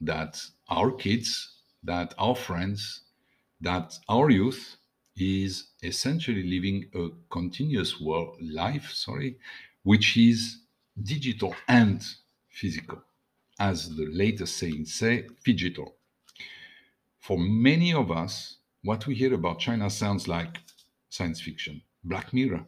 that 0.00 0.42
our 0.68 0.90
kids, 0.90 1.54
that 1.84 2.14
our 2.18 2.34
friends, 2.34 3.02
that 3.60 3.98
our 4.08 4.30
youth 4.30 4.76
is 5.16 5.68
essentially 5.82 6.42
living 6.42 6.90
a 6.94 7.08
continuous 7.30 8.00
world 8.00 8.36
life, 8.42 8.90
sorry, 8.92 9.38
which 9.84 10.16
is 10.16 10.58
digital 11.02 11.54
and 11.68 12.04
physical, 12.48 13.02
as 13.58 13.94
the 13.94 14.06
latest 14.12 14.56
saying 14.56 14.86
say, 14.86 15.26
digital. 15.44 15.96
For 17.20 17.38
many 17.38 17.92
of 17.92 18.10
us, 18.10 18.56
what 18.82 19.06
we 19.06 19.14
hear 19.14 19.32
about 19.34 19.58
China 19.58 19.88
sounds 19.90 20.28
like 20.28 20.58
science 21.08 21.40
fiction, 21.40 21.82
Black 22.04 22.32
Mirror. 22.32 22.66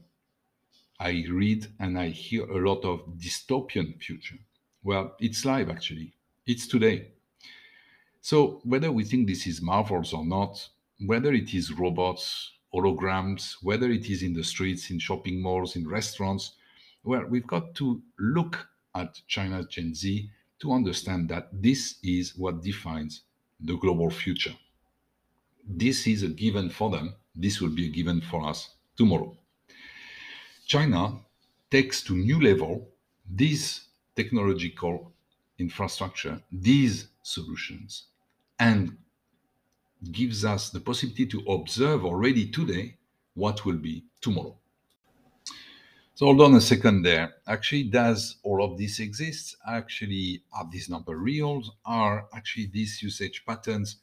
I 0.98 1.24
read 1.28 1.66
and 1.78 1.98
I 1.98 2.08
hear 2.08 2.44
a 2.44 2.66
lot 2.66 2.84
of 2.84 3.00
dystopian 3.18 4.00
future. 4.02 4.38
Well, 4.82 5.14
it's 5.20 5.44
live 5.44 5.68
actually. 5.68 6.14
It's 6.46 6.66
today. 6.66 7.08
So 8.22 8.60
whether 8.64 8.90
we 8.90 9.04
think 9.04 9.26
this 9.26 9.46
is 9.46 9.60
marvels 9.60 10.12
or 10.12 10.24
not, 10.24 10.68
whether 11.04 11.32
it 11.34 11.52
is 11.54 11.72
robots, 11.72 12.52
holograms, 12.74 13.56
whether 13.62 13.90
it 13.90 14.08
is 14.08 14.22
in 14.22 14.32
the 14.32 14.42
streets, 14.42 14.90
in 14.90 14.98
shopping 14.98 15.42
malls, 15.42 15.76
in 15.76 15.86
restaurants, 15.86 16.52
well, 17.06 17.24
we've 17.28 17.46
got 17.46 17.74
to 17.76 18.02
look 18.18 18.68
at 18.94 19.20
China's 19.28 19.66
Gen 19.66 19.94
Z 19.94 20.28
to 20.58 20.72
understand 20.72 21.28
that 21.28 21.48
this 21.52 21.96
is 22.02 22.36
what 22.36 22.62
defines 22.62 23.22
the 23.60 23.76
global 23.76 24.10
future. 24.10 24.54
This 25.68 26.06
is 26.06 26.22
a 26.24 26.28
given 26.28 26.68
for 26.68 26.90
them. 26.90 27.14
This 27.34 27.60
will 27.60 27.70
be 27.70 27.86
a 27.86 27.90
given 27.90 28.20
for 28.20 28.46
us 28.46 28.70
tomorrow. 28.96 29.36
China 30.66 31.20
takes 31.70 32.02
to 32.02 32.16
new 32.16 32.40
level 32.40 32.88
this 33.28 33.86
technological 34.16 35.12
infrastructure, 35.58 36.40
these 36.50 37.08
solutions, 37.22 38.06
and 38.58 38.96
gives 40.10 40.44
us 40.44 40.70
the 40.70 40.80
possibility 40.80 41.26
to 41.26 41.40
observe 41.48 42.04
already 42.04 42.48
today 42.48 42.96
what 43.34 43.64
will 43.64 43.76
be 43.76 44.04
tomorrow. 44.20 44.56
So 46.16 46.24
hold 46.24 46.40
on 46.40 46.54
a 46.54 46.62
second 46.62 47.02
there. 47.02 47.34
Actually, 47.46 47.82
does 47.82 48.36
all 48.42 48.64
of 48.64 48.78
this 48.78 49.00
exist? 49.00 49.54
Actually, 49.68 50.40
are 50.50 50.66
these 50.72 50.88
numbers 50.88 51.18
real? 51.18 51.62
Are 51.84 52.26
actually 52.34 52.70
these 52.72 53.02
usage 53.02 53.44
patterns 53.44 53.96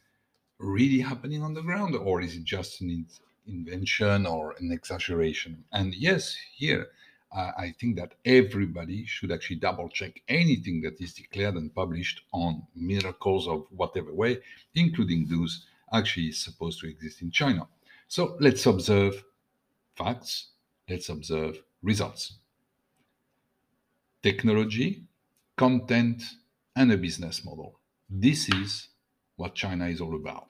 really 0.60 1.00
happening 1.00 1.42
on 1.42 1.54
the 1.54 1.62
ground, 1.62 1.96
or 1.96 2.20
is 2.20 2.36
it 2.36 2.44
just 2.44 2.80
an 2.82 3.04
invention 3.48 4.26
or 4.26 4.54
an 4.60 4.70
exaggeration? 4.70 5.64
And 5.72 5.92
yes, 5.92 6.36
here 6.54 6.86
I 7.32 7.74
think 7.80 7.96
that 7.96 8.14
everybody 8.24 9.04
should 9.06 9.32
actually 9.32 9.56
double 9.56 9.88
check 9.88 10.22
anything 10.28 10.82
that 10.82 11.00
is 11.00 11.14
declared 11.14 11.56
and 11.56 11.74
published 11.74 12.20
on 12.30 12.62
miracles 12.76 13.48
of 13.48 13.66
whatever 13.70 14.14
way, 14.14 14.38
including 14.76 15.26
those 15.26 15.66
actually 15.92 16.30
supposed 16.30 16.78
to 16.82 16.88
exist 16.88 17.22
in 17.22 17.32
China. 17.32 17.66
So 18.06 18.36
let's 18.38 18.66
observe 18.66 19.24
facts, 19.96 20.50
let's 20.88 21.08
observe 21.08 21.60
results. 21.84 22.32
Technology, 24.22 25.04
content, 25.56 26.22
and 26.74 26.90
a 26.90 26.96
business 26.96 27.44
model. 27.44 27.78
This 28.08 28.48
is 28.48 28.88
what 29.36 29.54
China 29.54 29.86
is 29.86 30.00
all 30.00 30.16
about. 30.16 30.48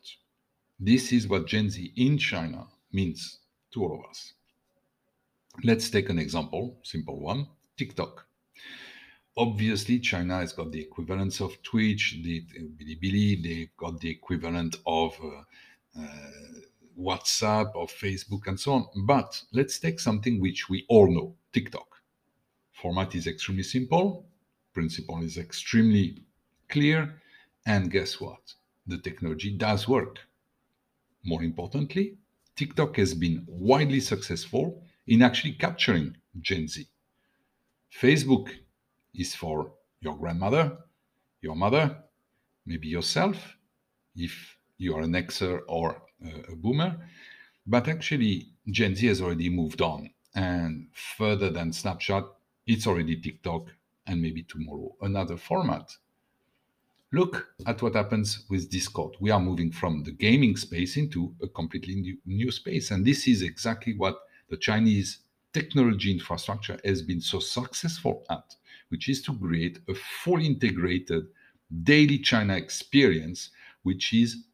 This 0.79 1.12
is 1.12 1.29
what 1.29 1.47
Gen 1.47 1.68
Z 1.70 1.92
in 1.97 2.18
China 2.18 2.66
means 2.92 3.38
to 3.73 3.83
all 3.83 3.99
of 3.99 4.11
us. 4.11 4.33
Let's 5.62 5.90
take 5.90 6.09
an 6.09 6.18
example, 6.18 6.79
simple 6.83 7.20
one 7.20 7.49
TikTok. 7.77 8.27
Obviously, 9.37 9.99
China 9.99 10.38
has 10.38 10.53
got 10.53 10.70
the 10.70 10.81
equivalence 10.81 11.40
of 11.40 11.61
Twitch, 11.62 12.20
the 12.23 12.44
Bilibili, 12.79 13.42
they've 13.42 13.77
got 13.77 14.01
the 14.01 14.11
equivalent 14.11 14.77
of 14.87 15.18
uh, 15.23 16.01
uh, 16.01 16.07
WhatsApp 17.00 17.74
or 17.74 17.87
Facebook 17.87 18.46
and 18.46 18.59
so 18.59 18.72
on. 18.72 18.87
But 19.04 19.42
let's 19.52 19.78
take 19.78 20.00
something 20.00 20.40
which 20.40 20.68
we 20.68 20.85
all 20.88 21.11
know 21.11 21.35
TikTok. 21.52 21.87
Format 22.72 23.14
is 23.14 23.26
extremely 23.26 23.62
simple, 23.62 24.26
principle 24.72 25.22
is 25.22 25.38
extremely 25.38 26.22
clear, 26.68 27.20
and 27.66 27.90
guess 27.90 28.20
what? 28.20 28.54
The 28.87 28.98
technology 28.98 29.57
does 29.57 29.88
work. 29.88 30.18
More 31.24 31.42
importantly, 31.42 32.18
TikTok 32.57 32.96
has 32.96 33.14
been 33.14 33.44
widely 33.48 34.00
successful 34.00 34.83
in 35.07 35.22
actually 35.22 35.52
capturing 35.52 36.16
Gen 36.40 36.68
Z. 36.68 36.87
Facebook 38.00 38.50
is 39.14 39.35
for 39.35 39.72
your 40.00 40.16
grandmother, 40.16 40.76
your 41.40 41.57
mother, 41.57 41.96
maybe 42.66 42.88
yourself, 42.88 43.57
if 44.16 44.59
you 44.78 44.94
are 44.94 45.02
an 45.02 45.12
Xer 45.12 45.61
or 45.68 46.02
a 46.22 46.55
boomer. 46.55 46.96
But 47.66 47.88
actually, 47.88 48.48
Gen 48.70 48.94
Z 48.94 49.07
has 49.07 49.20
already 49.20 49.48
moved 49.48 49.81
on. 49.83 50.11
And 50.35 50.88
further 51.16 51.50
than 51.50 51.70
Snapchat, 51.70 52.27
it's 52.66 52.87
already 52.87 53.16
TikTok 53.16 53.68
and 54.07 54.20
maybe 54.20 54.42
tomorrow 54.42 54.94
another 55.00 55.37
format. 55.37 55.90
Look 57.12 57.46
at 57.66 57.81
what 57.81 57.94
happens 57.94 58.44
with 58.50 58.70
Discord. 58.70 59.14
We 59.20 59.31
are 59.31 59.38
moving 59.38 59.70
from 59.70 60.03
the 60.03 60.11
gaming 60.11 60.57
space 60.57 60.96
into 60.96 61.33
a 61.40 61.46
completely 61.46 61.94
new, 61.94 62.18
new 62.27 62.50
space. 62.50 62.90
And 62.90 63.07
this 63.07 63.29
is 63.29 63.42
exactly 63.42 63.94
what 63.96 64.18
the 64.50 64.57
Chinese 64.57 65.20
technology 65.53 66.11
infrastructure 66.11 66.79
has 66.85 67.03
been 67.03 67.20
so 67.20 67.38
successful 67.38 68.24
at, 68.31 68.57
which 68.88 69.09
is 69.09 69.22
to 69.22 69.38
create 69.38 69.79
a 69.88 69.94
fully 69.94 70.46
integrated 70.46 71.27
daily 71.85 72.18
China 72.18 72.57
experience, 72.57 73.50
which 73.85 74.12
is 74.12 74.44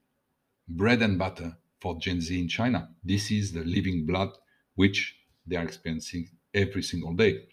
bread 0.70 1.02
and 1.02 1.18
butter 1.18 1.56
for 1.80 1.98
Gen 1.98 2.20
Z 2.20 2.38
in 2.38 2.48
China. 2.48 2.90
This 3.04 3.30
is 3.30 3.52
the 3.52 3.64
living 3.64 4.06
blood 4.06 4.30
which 4.76 5.16
they 5.46 5.56
are 5.56 5.64
experiencing 5.64 6.30
every 6.54 6.82
single 6.82 7.14
day. 7.14 7.48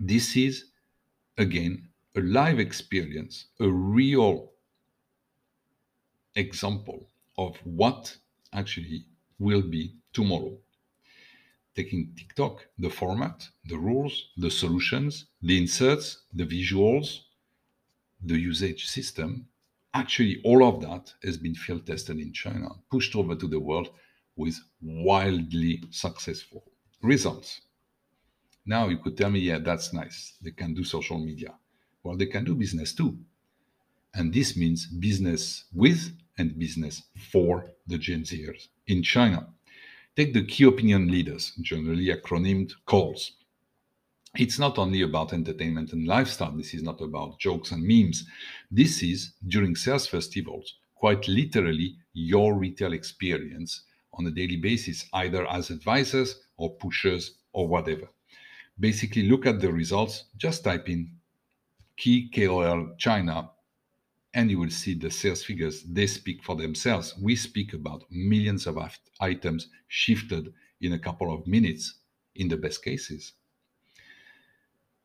This 0.00 0.36
is, 0.36 0.66
again, 1.38 1.88
a 2.16 2.20
live 2.20 2.60
experience, 2.60 3.46
a 3.60 3.68
real 3.68 4.52
example 6.36 7.08
of 7.36 7.56
what 7.64 8.16
actually 8.52 9.06
will 9.38 9.62
be 9.62 9.96
tomorrow. 10.12 10.58
taking 11.74 12.14
TikTok, 12.16 12.66
the 12.78 12.90
format, 12.90 13.48
the 13.64 13.76
rules, 13.76 14.30
the 14.36 14.50
solutions, 14.50 15.26
the 15.42 15.58
inserts, 15.58 16.22
the 16.32 16.44
visuals, 16.44 17.20
the 18.22 18.38
usage 18.38 18.86
system, 18.86 19.48
actually 19.94 20.40
all 20.44 20.64
of 20.66 20.80
that 20.82 21.14
has 21.22 21.38
been 21.38 21.54
field 21.54 21.86
tested 21.86 22.18
in 22.18 22.32
China, 22.32 22.68
pushed 22.90 23.14
over 23.16 23.36
to 23.36 23.46
the 23.46 23.60
world 23.60 23.88
with 24.36 24.58
wildly 24.82 25.82
successful 25.90 26.64
results. 27.02 27.60
Now 28.66 28.88
you 28.88 28.98
could 28.98 29.16
tell 29.16 29.30
me, 29.30 29.40
yeah, 29.40 29.58
that's 29.58 29.92
nice. 29.92 30.34
They 30.42 30.50
can 30.50 30.74
do 30.74 30.84
social 30.84 31.18
media. 31.18 31.54
Well, 32.02 32.16
they 32.16 32.26
can 32.26 32.44
do 32.44 32.54
business 32.54 32.92
too. 32.92 33.16
And 34.14 34.32
this 34.32 34.56
means 34.56 34.86
business 34.86 35.64
with 35.72 36.12
and 36.38 36.58
business 36.58 37.02
for 37.30 37.70
the 37.86 37.98
Gen 37.98 38.22
Zers 38.22 38.68
in 38.86 39.02
China. 39.02 39.48
Take 40.16 40.34
the 40.34 40.44
key 40.44 40.64
opinion 40.64 41.10
leaders, 41.10 41.52
generally 41.60 42.06
acronymed 42.06 42.72
KOLs. 42.86 43.32
It's 44.36 44.58
not 44.58 44.78
only 44.78 45.02
about 45.02 45.32
entertainment 45.32 45.92
and 45.92 46.08
lifestyle. 46.08 46.50
This 46.50 46.74
is 46.74 46.82
not 46.82 47.00
about 47.00 47.38
jokes 47.38 47.70
and 47.70 47.84
memes. 47.84 48.26
This 48.68 49.00
is, 49.00 49.34
during 49.46 49.76
sales 49.76 50.08
festivals, 50.08 50.74
quite 50.96 51.28
literally 51.28 51.98
your 52.14 52.58
retail 52.58 52.94
experience 52.94 53.84
on 54.12 54.26
a 54.26 54.32
daily 54.32 54.56
basis, 54.56 55.06
either 55.12 55.46
as 55.46 55.70
advisors 55.70 56.40
or 56.56 56.74
pushers 56.76 57.36
or 57.52 57.68
whatever. 57.68 58.08
Basically, 58.80 59.22
look 59.22 59.46
at 59.46 59.60
the 59.60 59.72
results, 59.72 60.24
just 60.36 60.64
type 60.64 60.88
in 60.88 61.12
key 61.96 62.28
KOL 62.34 62.96
China, 62.98 63.50
and 64.34 64.50
you 64.50 64.58
will 64.58 64.70
see 64.70 64.94
the 64.94 65.12
sales 65.12 65.44
figures. 65.44 65.84
They 65.84 66.08
speak 66.08 66.42
for 66.42 66.56
themselves. 66.56 67.16
We 67.22 67.36
speak 67.36 67.72
about 67.72 68.02
millions 68.10 68.66
of 68.66 68.78
items 69.20 69.68
shifted 69.86 70.52
in 70.80 70.94
a 70.94 70.98
couple 70.98 71.32
of 71.32 71.46
minutes 71.46 72.00
in 72.34 72.48
the 72.48 72.56
best 72.56 72.82
cases. 72.82 73.34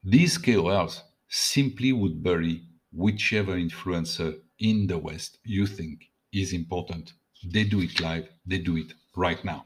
These 0.03 0.37
KOLs 0.37 1.03
simply 1.27 1.91
would 1.91 2.23
bury 2.23 2.63
whichever 2.91 3.55
influencer 3.55 4.39
in 4.57 4.87
the 4.87 4.97
West 4.97 5.39
you 5.43 5.67
think 5.67 6.09
is 6.31 6.53
important. 6.53 7.13
They 7.43 7.65
do 7.65 7.81
it 7.81 7.99
live, 7.99 8.29
they 8.45 8.59
do 8.59 8.77
it 8.77 8.93
right 9.15 9.43
now. 9.43 9.65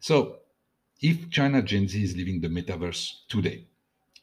So, 0.00 0.40
if 1.00 1.30
China 1.30 1.62
Gen 1.62 1.86
Z 1.86 2.02
is 2.02 2.16
living 2.16 2.40
the 2.40 2.48
metaverse 2.48 3.26
today, 3.28 3.66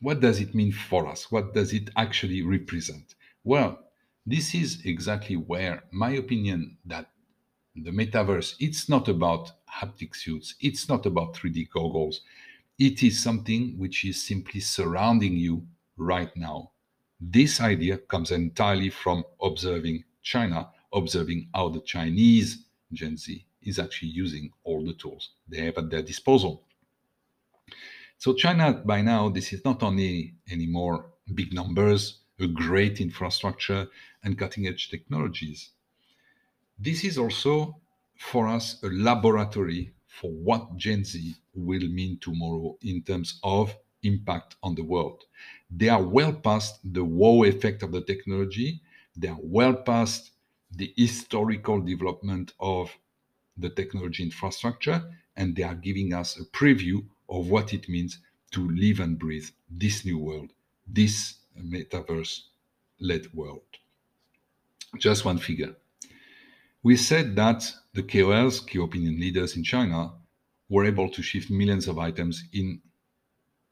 what 0.02 0.20
does 0.20 0.42
it 0.42 0.54
mean 0.54 0.74
for 0.74 1.08
us? 1.08 1.32
What 1.32 1.54
does 1.54 1.74
it 1.74 1.90
actually 1.96 2.42
represent? 2.42 3.16
Well, 3.44 3.80
this 4.26 4.54
is 4.54 4.86
exactly 4.86 5.38
where 5.38 5.84
my 5.92 6.12
opinion 6.12 6.78
that 6.86 7.10
the 7.76 7.92
metaverse 7.92 8.56
it's 8.60 8.90
not 8.90 9.08
about 9.08 9.52
haptic 9.70 10.16
suits, 10.16 10.56
it's 10.60 10.90
not 10.90 11.06
about 11.06 11.34
3D 11.36 11.70
goggles. 11.70 12.22
It 12.78 13.04
is 13.04 13.24
something 13.24 13.78
which 13.78 14.04
is 14.04 14.22
simply 14.22 14.60
surrounding 14.60 15.38
you 15.38 15.66
right 15.96 16.36
now. 16.36 16.72
This 17.22 17.62
idea 17.62 17.98
comes 17.98 18.32
entirely 18.32 18.90
from 18.90 19.24
observing 19.42 20.04
China, 20.22 20.70
observing 20.92 21.50
how 21.54 21.70
the 21.70 21.80
Chinese 21.82 22.66
Gen 22.92 23.16
Z 23.18 23.46
is 23.62 23.80
actually 23.80 24.10
using 24.10 24.52
all 24.64 24.86
the 24.86 24.94
tools 24.94 25.32
they 25.48 25.62
have 25.62 25.78
at 25.78 25.90
their 25.90 26.02
disposal. 26.02 26.66
So 28.18 28.34
China 28.34 28.74
by 28.74 29.02
now, 29.02 29.30
this 29.30 29.54
is 29.54 29.64
not 29.64 29.82
only 29.82 30.36
anymore 30.52 31.12
big 31.34 31.54
numbers, 31.54 32.20
a 32.40 32.48
great 32.48 33.00
infrastructure, 33.00 33.88
and 34.24 34.38
cutting 34.38 34.68
edge 34.68 34.90
technologies. 34.90 35.72
This 36.78 37.06
is 37.06 37.18
also 37.18 37.80
for 38.18 38.48
us 38.48 38.84
a 38.84 38.88
laboratory 38.88 39.95
for 40.20 40.32
what 40.32 40.78
Gen 40.78 41.04
Z 41.04 41.36
will 41.54 41.88
mean 41.88 42.18
tomorrow 42.20 42.78
in 42.82 43.02
terms 43.04 43.40
of 43.44 43.76
impact 44.04 44.56
on 44.64 44.76
the 44.76 44.84
world. 44.84 45.24
They 45.70 45.90
are 45.90 46.04
well 46.04 46.34
past 46.34 46.80
the 46.84 47.04
wow 47.04 47.44
effect 47.44 47.84
of 47.84 47.92
the 47.92 48.02
technology. 48.02 48.82
They 49.16 49.28
are 49.28 49.40
well 49.42 49.74
past 49.74 50.32
the 50.72 50.94
historical 50.96 51.82
development 51.82 52.54
of 52.60 52.98
the 53.58 53.70
technology 53.70 54.24
infrastructure, 54.24 55.04
and 55.36 55.56
they 55.56 55.64
are 55.64 55.76
giving 55.76 56.14
us 56.14 56.40
a 56.40 56.46
preview 56.46 57.06
of 57.30 57.50
what 57.50 57.74
it 57.74 57.90
means 57.90 58.20
to 58.52 58.70
live 58.70 59.00
and 59.00 59.18
breathe 59.20 59.50
this 59.70 60.06
new 60.06 60.18
world, 60.18 60.52
this 60.88 61.36
metaverse 61.60 62.42
led 63.00 63.34
world. 63.34 63.64
Just 64.98 65.26
one 65.26 65.38
figure. 65.38 65.76
We 66.86 66.98
said 66.98 67.36
that 67.38 67.74
the 67.96 68.04
KOLs, 68.04 68.60
key 68.60 68.80
opinion 68.80 69.20
leaders 69.20 69.58
in 69.58 69.64
China, 69.64 70.14
were 70.70 70.86
able 70.86 71.10
to 71.10 71.24
shift 71.24 71.50
millions 71.50 71.88
of 71.88 71.98
items 71.98 72.44
in 72.54 72.80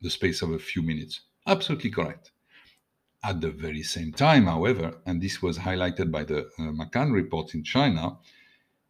the 0.02 0.10
space 0.10 0.41
of 0.41 0.49
a 0.49 0.58
few 0.58 0.82
minutes. 0.82 1.21
Absolutely 1.45 1.91
correct. 1.91 2.32
At 3.23 3.39
the 3.39 3.52
very 3.52 3.84
same 3.84 4.13
time, 4.13 4.47
however, 4.47 4.95
and 5.06 5.21
this 5.21 5.43
was 5.43 5.60
highlighted 5.60 6.10
by 6.10 6.23
the 6.23 6.47
uh, 6.58 6.73
McCann 6.80 7.13
report 7.13 7.54
in 7.54 7.63
China, 7.63 8.17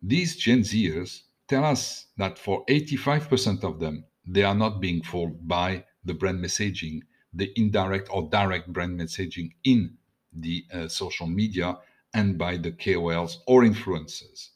these 0.01 0.37
Gen 0.37 0.61
Zers 0.61 1.23
tell 1.49 1.65
us 1.65 2.05
that 2.15 2.39
for 2.39 2.63
85% 2.67 3.65
of 3.65 3.81
them, 3.81 4.05
they 4.25 4.43
are 4.43 4.55
not 4.55 4.79
being 4.79 5.03
fooled 5.03 5.45
by 5.45 5.83
the 6.05 6.13
brand 6.13 6.39
messaging, 6.39 7.01
the 7.33 7.51
indirect 7.59 8.07
or 8.09 8.29
direct 8.29 8.71
brand 8.71 8.97
messaging 8.97 9.51
in 9.65 9.97
the 10.31 10.63
uh, 10.73 10.87
social 10.87 11.27
media 11.27 11.77
and 12.13 12.37
by 12.37 12.57
the 12.57 12.71
KOLs 12.71 13.39
or 13.47 13.63
influencers. 13.63 14.49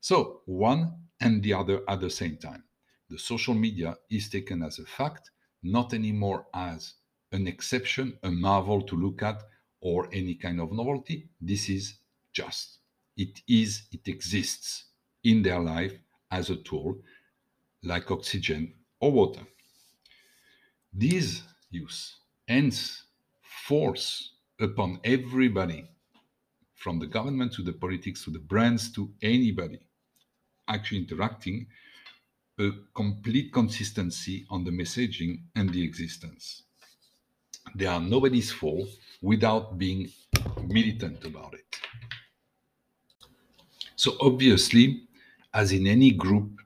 So, 0.00 0.42
one 0.46 0.92
and 1.20 1.42
the 1.42 1.54
other 1.54 1.82
at 1.88 2.00
the 2.00 2.10
same 2.10 2.36
time. 2.36 2.64
The 3.10 3.18
social 3.18 3.54
media 3.54 3.96
is 4.10 4.28
taken 4.28 4.62
as 4.62 4.78
a 4.78 4.84
fact, 4.84 5.30
not 5.62 5.94
anymore 5.94 6.46
as 6.54 6.94
an 7.32 7.46
exception, 7.46 8.18
a 8.22 8.30
marvel 8.30 8.82
to 8.82 8.96
look 8.96 9.22
at, 9.22 9.42
or 9.80 10.08
any 10.12 10.34
kind 10.34 10.60
of 10.60 10.72
novelty. 10.72 11.28
This 11.40 11.68
is 11.68 11.98
just. 12.32 12.78
It 13.16 13.40
is, 13.48 13.82
it 13.92 14.08
exists 14.08 14.86
in 15.22 15.42
their 15.42 15.60
life 15.60 15.96
as 16.30 16.50
a 16.50 16.56
tool, 16.56 16.98
like 17.82 18.10
oxygen 18.10 18.74
or 19.00 19.12
water. 19.12 19.46
These 20.92 21.42
use 21.70 22.16
hence 22.48 23.04
force 23.66 24.32
upon 24.60 25.00
everybody, 25.04 25.86
from 26.84 26.98
the 26.98 27.06
government 27.06 27.50
to 27.50 27.62
the 27.62 27.72
politics 27.72 28.22
to 28.22 28.30
the 28.30 28.38
brands 28.38 28.92
to 28.92 29.10
anybody 29.22 29.80
actually 30.68 30.98
interacting, 30.98 31.66
a 32.58 32.70
complete 32.94 33.50
consistency 33.54 34.44
on 34.50 34.64
the 34.64 34.70
messaging 34.70 35.40
and 35.56 35.70
the 35.70 35.82
existence. 35.82 36.64
They 37.74 37.86
are 37.86 38.00
nobody's 38.00 38.52
fault 38.52 38.88
without 39.22 39.78
being 39.78 40.10
militant 40.66 41.24
about 41.24 41.54
it. 41.54 41.80
So, 43.96 44.18
obviously, 44.20 45.04
as 45.54 45.72
in 45.72 45.86
any 45.86 46.10
group, 46.10 46.60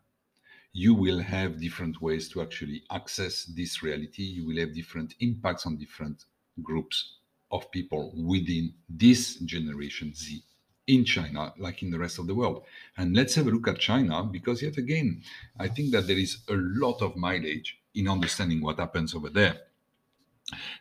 you 0.72 0.94
will 0.94 1.20
have 1.20 1.60
different 1.60 2.02
ways 2.02 2.28
to 2.30 2.42
actually 2.42 2.82
access 2.90 3.44
this 3.44 3.84
reality. 3.84 4.24
You 4.24 4.46
will 4.48 4.58
have 4.58 4.74
different 4.74 5.14
impacts 5.20 5.64
on 5.64 5.76
different 5.76 6.24
groups 6.60 7.17
of 7.50 7.70
people 7.70 8.12
within 8.16 8.74
this 8.88 9.36
generation 9.36 10.12
Z 10.14 10.42
in 10.86 11.04
China, 11.04 11.52
like 11.58 11.82
in 11.82 11.90
the 11.90 11.98
rest 11.98 12.18
of 12.18 12.26
the 12.26 12.34
world. 12.34 12.64
And 12.96 13.14
let's 13.14 13.34
have 13.34 13.46
a 13.46 13.50
look 13.50 13.68
at 13.68 13.78
China, 13.78 14.24
because 14.24 14.62
yet 14.62 14.78
again, 14.78 15.22
I 15.58 15.68
think 15.68 15.92
that 15.92 16.06
there 16.06 16.18
is 16.18 16.38
a 16.48 16.54
lot 16.54 17.02
of 17.02 17.16
mileage 17.16 17.78
in 17.94 18.08
understanding 18.08 18.62
what 18.62 18.78
happens 18.78 19.14
over 19.14 19.28
there. 19.28 19.56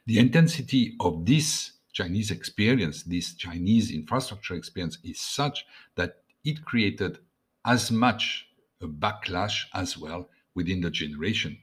The 0.06 0.20
intensity 0.20 0.96
of 1.02 1.26
this 1.26 1.72
Chinese 1.92 2.32
experience, 2.32 3.04
this 3.04 3.34
Chinese 3.34 3.92
infrastructure 3.92 4.56
experience, 4.56 4.98
is 5.04 5.20
such 5.20 5.66
that 5.96 6.22
it 6.46 6.64
created 6.64 7.18
as 7.66 7.92
much 7.92 8.48
a 8.82 8.88
backlash 8.88 9.66
as 9.74 9.98
well 9.98 10.30
within 10.56 10.80
the 10.80 10.90
generation. 10.90 11.58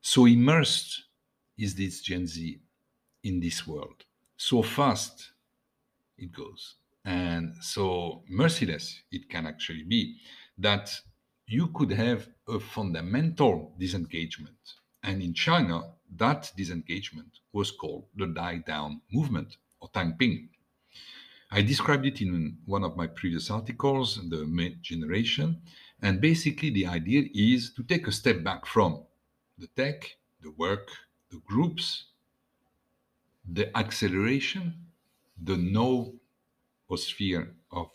So 0.00 0.26
immersed 0.26 1.04
is 1.58 1.74
this 1.74 2.00
Gen 2.00 2.26
Z 2.26 2.60
in 3.28 3.40
this 3.40 3.66
world. 3.66 4.04
So 4.36 4.62
fast 4.62 5.32
it 6.16 6.32
goes. 6.32 6.74
And 7.04 7.54
so 7.60 8.22
merciless 8.28 9.02
it 9.10 9.28
can 9.28 9.46
actually 9.46 9.84
be 9.84 10.16
that 10.58 10.90
you 11.46 11.68
could 11.68 11.92
have 11.92 12.28
a 12.48 12.58
fundamental 12.58 13.72
disengagement. 13.78 14.62
And 15.02 15.22
in 15.22 15.32
China, 15.32 15.76
that 16.16 16.52
disengagement 16.56 17.32
was 17.52 17.70
called 17.70 18.04
the 18.16 18.26
die 18.26 18.62
down 18.66 19.00
movement 19.12 19.56
or 19.80 19.88
Tang 19.92 20.14
Ping. 20.18 20.48
I 21.50 21.62
described 21.62 22.04
it 22.04 22.20
in 22.20 22.58
one 22.66 22.84
of 22.84 22.96
my 22.96 23.06
previous 23.06 23.50
articles, 23.50 24.20
the 24.28 24.44
mid 24.44 24.82
generation. 24.82 25.62
And 26.02 26.20
basically, 26.20 26.70
the 26.70 26.86
idea 26.86 27.22
is 27.34 27.72
to 27.74 27.82
take 27.82 28.06
a 28.06 28.12
step 28.12 28.44
back 28.44 28.66
from 28.66 29.02
the 29.56 29.68
tech, 29.68 30.16
the 30.42 30.50
work, 30.50 30.88
the 31.30 31.40
groups, 31.46 32.04
the 33.50 33.76
acceleration, 33.76 34.74
the 35.42 35.56
noosphere 35.56 37.48
of 37.72 37.90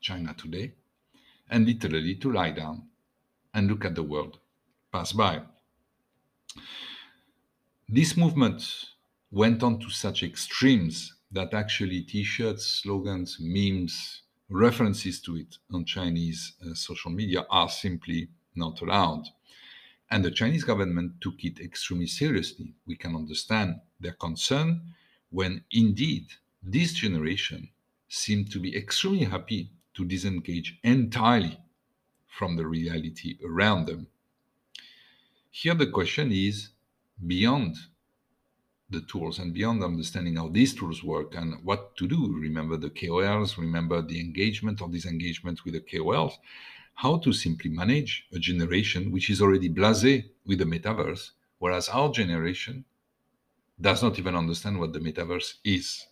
China 0.00 0.34
today, 0.34 0.72
and 1.50 1.66
literally 1.66 2.14
to 2.16 2.32
lie 2.32 2.50
down 2.50 2.88
and 3.54 3.68
look 3.68 3.84
at 3.84 3.94
the 3.94 4.02
world 4.02 4.38
pass 4.92 5.12
by. 5.12 5.42
This 7.88 8.16
movement 8.16 8.62
went 9.30 9.62
on 9.62 9.78
to 9.80 9.90
such 9.90 10.22
extremes 10.22 11.14
that 11.30 11.54
actually 11.54 12.02
t 12.02 12.22
shirts, 12.22 12.64
slogans, 12.82 13.38
memes, 13.40 14.22
references 14.48 15.20
to 15.22 15.36
it 15.36 15.56
on 15.72 15.84
Chinese 15.84 16.52
uh, 16.62 16.74
social 16.74 17.10
media 17.10 17.46
are 17.50 17.68
simply 17.68 18.28
not 18.54 18.80
allowed. 18.82 19.24
And 20.12 20.22
the 20.22 20.30
Chinese 20.30 20.62
government 20.62 21.22
took 21.22 21.42
it 21.42 21.58
extremely 21.58 22.06
seriously. 22.06 22.74
We 22.86 22.96
can 22.96 23.16
understand 23.16 23.80
their 23.98 24.12
concern 24.12 24.82
when 25.30 25.64
indeed 25.72 26.26
this 26.62 26.92
generation 26.92 27.70
seemed 28.10 28.52
to 28.52 28.60
be 28.60 28.76
extremely 28.76 29.24
happy 29.24 29.70
to 29.94 30.04
disengage 30.04 30.78
entirely 30.84 31.58
from 32.28 32.56
the 32.56 32.66
reality 32.66 33.38
around 33.42 33.86
them. 33.86 34.06
Here, 35.50 35.74
the 35.74 35.86
question 35.86 36.30
is 36.30 36.68
beyond 37.26 37.76
the 38.90 39.00
tools 39.00 39.38
and 39.38 39.54
beyond 39.54 39.82
understanding 39.82 40.36
how 40.36 40.48
these 40.48 40.74
tools 40.74 41.02
work 41.02 41.34
and 41.34 41.64
what 41.64 41.96
to 41.96 42.06
do. 42.06 42.36
Remember 42.38 42.76
the 42.76 42.90
KOLs, 42.90 43.56
remember 43.56 44.02
the 44.02 44.20
engagement 44.20 44.82
or 44.82 44.90
disengagement 44.90 45.64
with 45.64 45.72
the 45.72 45.80
KOLs, 45.80 46.34
how 46.94 47.18
to 47.18 47.32
simply 47.32 47.70
manage 47.70 48.26
a 48.32 48.38
generation 48.38 49.10
which 49.10 49.30
is 49.30 49.42
already 49.42 49.68
blasé 49.68 50.24
with 50.46 50.58
the 50.58 50.64
metaverse, 50.64 51.30
whereas 51.58 51.88
our 51.88 52.10
generation 52.12 52.84
does 53.80 54.02
not 54.02 54.18
even 54.18 54.36
understand 54.36 54.78
what 54.78 54.92
the 54.92 55.00
metaverse 55.00 55.54
is. 55.64 56.06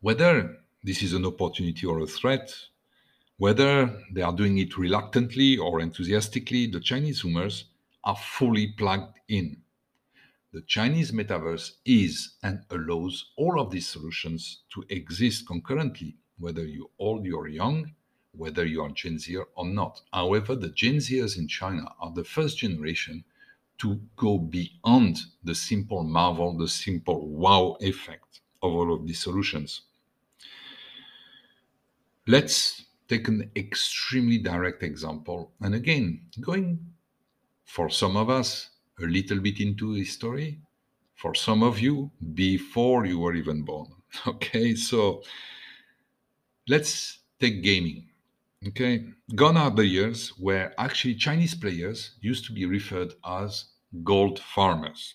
Whether 0.00 0.58
this 0.84 1.02
is 1.02 1.12
an 1.12 1.24
opportunity 1.24 1.86
or 1.86 2.00
a 2.00 2.06
threat, 2.06 2.54
whether 3.38 4.00
they 4.12 4.22
are 4.22 4.32
doing 4.32 4.58
it 4.58 4.76
reluctantly 4.76 5.56
or 5.56 5.80
enthusiastically, 5.80 6.66
the 6.66 6.80
Chinese 6.80 7.22
Zoomers 7.22 7.64
are 8.04 8.16
fully 8.16 8.68
plugged 8.78 9.18
in. 9.28 9.56
The 10.52 10.62
Chinese 10.62 11.12
metaverse 11.12 11.72
is 11.84 12.36
and 12.42 12.62
allows 12.70 13.32
all 13.36 13.60
of 13.60 13.70
these 13.70 13.88
solutions 13.88 14.62
to 14.74 14.84
exist 14.90 15.46
concurrently, 15.46 16.16
whether 16.38 16.66
you're 16.66 16.90
old 16.98 17.26
or 17.32 17.48
young, 17.48 17.92
whether 18.34 18.64
you 18.64 18.82
are 18.82 18.90
Gen 18.90 19.18
Z 19.18 19.36
or 19.36 19.66
not. 19.66 20.00
However, 20.12 20.54
the 20.54 20.70
Gen 20.70 20.96
Zers 20.96 21.38
in 21.38 21.48
China 21.48 21.92
are 22.00 22.12
the 22.12 22.24
first 22.24 22.58
generation 22.58 23.24
to 23.78 24.00
go 24.16 24.38
beyond 24.38 25.18
the 25.44 25.54
simple 25.54 26.04
marvel, 26.04 26.56
the 26.56 26.68
simple 26.68 27.28
wow 27.28 27.76
effect 27.80 28.40
of 28.62 28.72
all 28.72 28.92
of 28.94 29.06
these 29.06 29.20
solutions. 29.20 29.82
Let's 32.26 32.84
take 33.08 33.28
an 33.28 33.50
extremely 33.56 34.38
direct 34.38 34.82
example. 34.82 35.52
And 35.60 35.74
again, 35.74 36.22
going 36.40 36.78
for 37.64 37.90
some 37.90 38.16
of 38.16 38.30
us 38.30 38.70
a 39.00 39.06
little 39.06 39.40
bit 39.40 39.60
into 39.60 39.94
history, 39.94 40.60
for 41.16 41.34
some 41.34 41.62
of 41.62 41.80
you 41.80 42.10
before 42.34 43.06
you 43.06 43.18
were 43.18 43.34
even 43.34 43.62
born. 43.64 43.88
Okay, 44.26 44.74
so 44.74 45.22
let's 46.68 47.18
take 47.40 47.62
gaming. 47.62 48.11
Okay, 48.68 49.06
gone 49.34 49.56
are 49.56 49.72
the 49.72 49.84
years 49.84 50.28
where 50.38 50.72
actually 50.78 51.16
Chinese 51.16 51.52
players 51.52 52.12
used 52.20 52.44
to 52.44 52.52
be 52.52 52.64
referred 52.64 53.12
as 53.26 53.64
gold 54.04 54.38
farmers. 54.38 55.14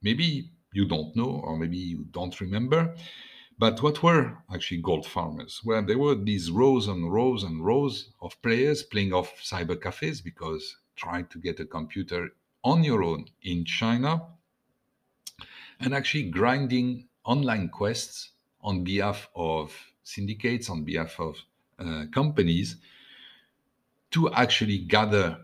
Maybe 0.00 0.52
you 0.72 0.86
don't 0.88 1.14
know, 1.14 1.42
or 1.44 1.58
maybe 1.58 1.76
you 1.76 2.06
don't 2.10 2.40
remember, 2.40 2.96
but 3.58 3.82
what 3.82 4.02
were 4.02 4.38
actually 4.50 4.80
gold 4.80 5.04
farmers? 5.04 5.60
Well, 5.62 5.84
there 5.84 5.98
were 5.98 6.14
these 6.14 6.50
rows 6.50 6.88
and 6.88 7.12
rows 7.12 7.42
and 7.44 7.62
rows 7.62 8.12
of 8.22 8.40
players 8.40 8.82
playing 8.82 9.12
off 9.12 9.34
cyber 9.42 9.78
cafes 9.78 10.22
because 10.22 10.78
trying 10.96 11.26
to 11.26 11.38
get 11.38 11.60
a 11.60 11.66
computer 11.66 12.30
on 12.64 12.82
your 12.82 13.02
own 13.02 13.26
in 13.42 13.66
China 13.66 14.22
and 15.80 15.92
actually 15.92 16.30
grinding 16.30 17.08
online 17.24 17.68
quests 17.68 18.30
on 18.62 18.84
behalf 18.84 19.28
of 19.36 19.76
syndicates, 20.02 20.70
on 20.70 20.84
behalf 20.84 21.20
of 21.20 21.36
uh, 21.80 22.04
companies 22.12 22.76
to 24.10 24.32
actually 24.34 24.78
gather 24.78 25.38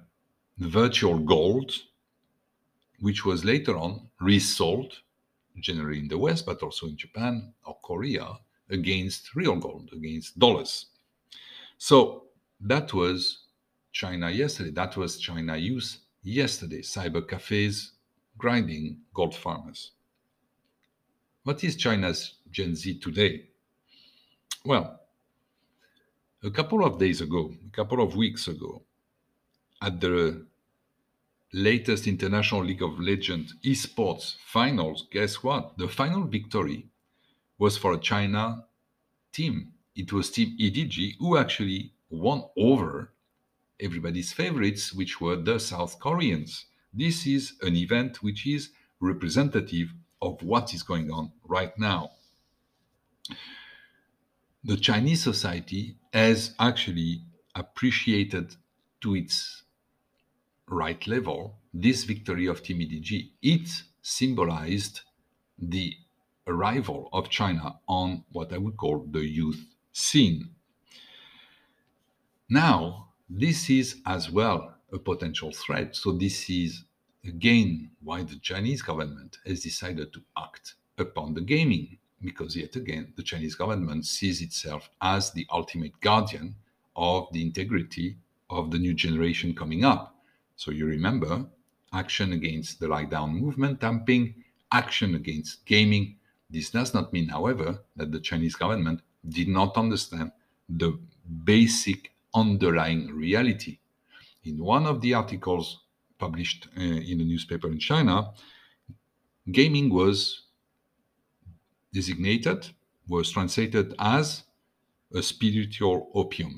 virtual 0.58 1.18
gold, 1.18 1.72
which 3.00 3.24
was 3.24 3.44
later 3.44 3.76
on 3.76 4.08
resold, 4.20 4.92
generally 5.60 5.98
in 5.98 6.08
the 6.08 6.18
West, 6.18 6.46
but 6.46 6.62
also 6.62 6.86
in 6.86 6.96
Japan 6.96 7.52
or 7.64 7.76
Korea, 7.82 8.38
against 8.70 9.34
real 9.34 9.56
gold, 9.56 9.90
against 9.92 10.38
dollars. 10.38 10.86
So 11.78 12.24
that 12.60 12.92
was 12.92 13.44
China 13.92 14.30
yesterday. 14.30 14.70
That 14.70 14.96
was 14.96 15.18
China 15.18 15.56
use 15.56 15.98
yesterday. 16.22 16.80
Cyber 16.80 17.26
cafes 17.26 17.92
grinding 18.36 18.98
gold 19.14 19.34
farmers. 19.34 19.92
What 21.44 21.62
is 21.62 21.76
China's 21.76 22.34
Gen 22.50 22.74
Z 22.74 22.98
today? 22.98 23.48
Well, 24.64 25.00
a 26.46 26.50
couple 26.50 26.84
of 26.84 26.98
days 26.98 27.20
ago, 27.20 27.52
a 27.66 27.70
couple 27.72 28.00
of 28.00 28.14
weeks 28.14 28.46
ago, 28.46 28.80
at 29.82 30.00
the 30.00 30.46
latest 31.52 32.06
International 32.06 32.62
League 32.62 32.82
of 32.82 33.00
Legends 33.00 33.54
esports 33.64 34.36
finals, 34.46 35.08
guess 35.10 35.42
what? 35.42 35.76
The 35.76 35.88
final 35.88 36.22
victory 36.22 36.86
was 37.58 37.76
for 37.76 37.94
a 37.94 37.98
China 37.98 38.64
team. 39.32 39.72
It 39.96 40.12
was 40.12 40.30
Team 40.30 40.56
EDG 40.60 41.16
who 41.18 41.36
actually 41.36 41.92
won 42.10 42.44
over 42.56 43.10
everybody's 43.80 44.32
favorites, 44.32 44.92
which 44.92 45.20
were 45.20 45.36
the 45.36 45.58
South 45.58 45.98
Koreans. 45.98 46.66
This 46.94 47.26
is 47.26 47.54
an 47.62 47.74
event 47.74 48.22
which 48.22 48.46
is 48.46 48.70
representative 49.00 49.92
of 50.22 50.40
what 50.42 50.72
is 50.72 50.84
going 50.84 51.10
on 51.10 51.32
right 51.44 51.76
now 51.76 52.10
the 54.66 54.76
Chinese 54.76 55.22
society 55.22 55.94
has 56.12 56.52
actually 56.58 57.22
appreciated 57.54 58.56
to 59.00 59.14
its 59.14 59.62
right 60.66 61.06
level 61.06 61.58
this 61.72 62.02
victory 62.02 62.46
of 62.46 62.64
Team 62.64 62.80
EDG. 62.80 63.30
It 63.42 63.68
symbolized 64.02 65.02
the 65.56 65.94
arrival 66.48 67.08
of 67.12 67.30
China 67.30 67.78
on 67.86 68.24
what 68.32 68.52
I 68.52 68.58
would 68.58 68.76
call 68.76 69.06
the 69.08 69.24
youth 69.24 69.64
scene. 69.92 70.50
Now, 72.48 73.10
this 73.30 73.70
is 73.70 74.00
as 74.04 74.32
well 74.32 74.74
a 74.92 74.98
potential 74.98 75.52
threat. 75.52 75.94
So, 75.94 76.10
this 76.10 76.50
is 76.50 76.82
again 77.24 77.92
why 78.02 78.24
the 78.24 78.38
Chinese 78.40 78.82
government 78.82 79.38
has 79.46 79.60
decided 79.60 80.12
to 80.12 80.22
act 80.36 80.74
upon 80.98 81.34
the 81.34 81.40
gaming 81.40 81.98
because 82.22 82.56
yet 82.56 82.76
again, 82.76 83.12
the 83.16 83.22
Chinese 83.22 83.54
government 83.54 84.06
sees 84.06 84.40
itself 84.42 84.90
as 85.00 85.30
the 85.32 85.46
ultimate 85.50 86.00
guardian 86.00 86.54
of 86.96 87.28
the 87.32 87.42
integrity 87.42 88.16
of 88.50 88.70
the 88.70 88.78
new 88.78 88.94
generation 88.94 89.54
coming 89.54 89.84
up. 89.84 90.16
So 90.56 90.70
you 90.70 90.86
remember 90.86 91.46
action 91.92 92.32
against 92.32 92.80
the 92.80 92.88
lie 92.88 93.04
down 93.04 93.34
movement 93.34 93.80
tang 93.80 94.00
ping, 94.04 94.34
action 94.72 95.14
against 95.14 95.64
gaming. 95.66 96.16
This 96.50 96.70
does 96.70 96.94
not 96.94 97.12
mean, 97.12 97.28
however, 97.28 97.80
that 97.96 98.12
the 98.12 98.20
Chinese 98.20 98.54
government 98.54 99.00
did 99.28 99.48
not 99.48 99.76
understand 99.76 100.32
the 100.68 100.98
basic 101.44 102.12
underlying 102.34 103.08
reality. 103.14 103.78
In 104.44 104.62
one 104.62 104.86
of 104.86 105.00
the 105.00 105.14
articles 105.14 105.80
published 106.18 106.68
uh, 106.76 106.80
in 106.80 107.20
a 107.20 107.24
newspaper 107.24 107.68
in 107.68 107.78
China, 107.78 108.32
gaming 109.50 109.90
was 109.90 110.45
designated 111.96 112.60
was 113.08 113.30
translated 113.30 113.94
as 113.98 114.42
a 115.14 115.22
spiritual 115.22 116.10
opium. 116.14 116.54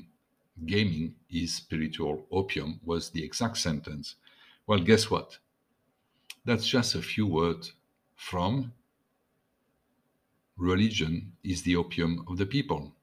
Gaming 0.65 1.15
is 1.29 1.55
spiritual 1.55 2.25
opium, 2.29 2.81
was 2.83 3.11
the 3.11 3.23
exact 3.23 3.55
sentence. 3.57 4.15
Well, 4.67 4.79
guess 4.79 5.09
what? 5.09 5.37
That's 6.43 6.67
just 6.67 6.93
a 6.93 7.01
few 7.01 7.25
words 7.25 7.71
from 8.15 8.73
religion 10.57 11.31
is 11.41 11.61
the 11.63 11.77
opium 11.77 12.25
of 12.27 12.37
the 12.37 12.45
people. 12.45 12.93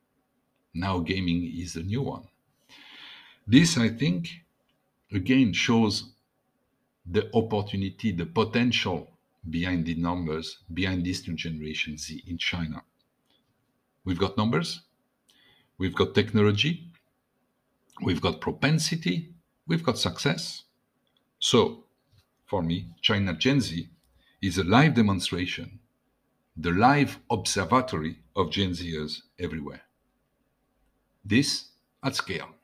Now, 0.75 0.99
gaming 0.99 1.51
is 1.62 1.72
the 1.72 1.85
new 1.85 2.03
one. 2.03 2.25
This, 3.46 3.79
I 3.79 3.88
think, 3.88 4.29
again 5.11 5.55
shows 5.55 5.94
the 7.07 7.31
opportunity, 7.35 8.12
the 8.12 8.27
potential 8.27 9.15
behind 9.48 9.87
the 9.87 9.94
numbers, 9.94 10.59
behind 10.72 11.04
this 11.04 11.26
new 11.26 11.35
generation 11.35 11.96
Z 11.98 12.22
in 12.26 12.38
China. 12.38 12.82
We've 14.04 14.18
got 14.18 14.37
numbers, 14.37 14.82
we've 15.78 15.94
got 15.94 16.14
technology, 16.14 16.90
we've 18.02 18.20
got 18.20 18.40
propensity, 18.40 19.35
we've 19.66 19.82
got 19.82 19.98
success. 19.98 20.64
So, 21.38 21.85
for 22.46 22.62
me, 22.62 22.90
China 23.00 23.35
Gen 23.35 23.61
Z 23.61 23.88
is 24.40 24.59
a 24.59 24.64
live 24.64 24.94
demonstration, 24.94 25.80
the 26.56 26.70
live 26.70 27.18
observatory 27.30 28.20
of 28.35 28.50
Gen 28.50 28.70
Zers 28.70 29.22
everywhere. 29.38 29.82
This 31.24 31.70
at 32.02 32.14
scale. 32.14 32.56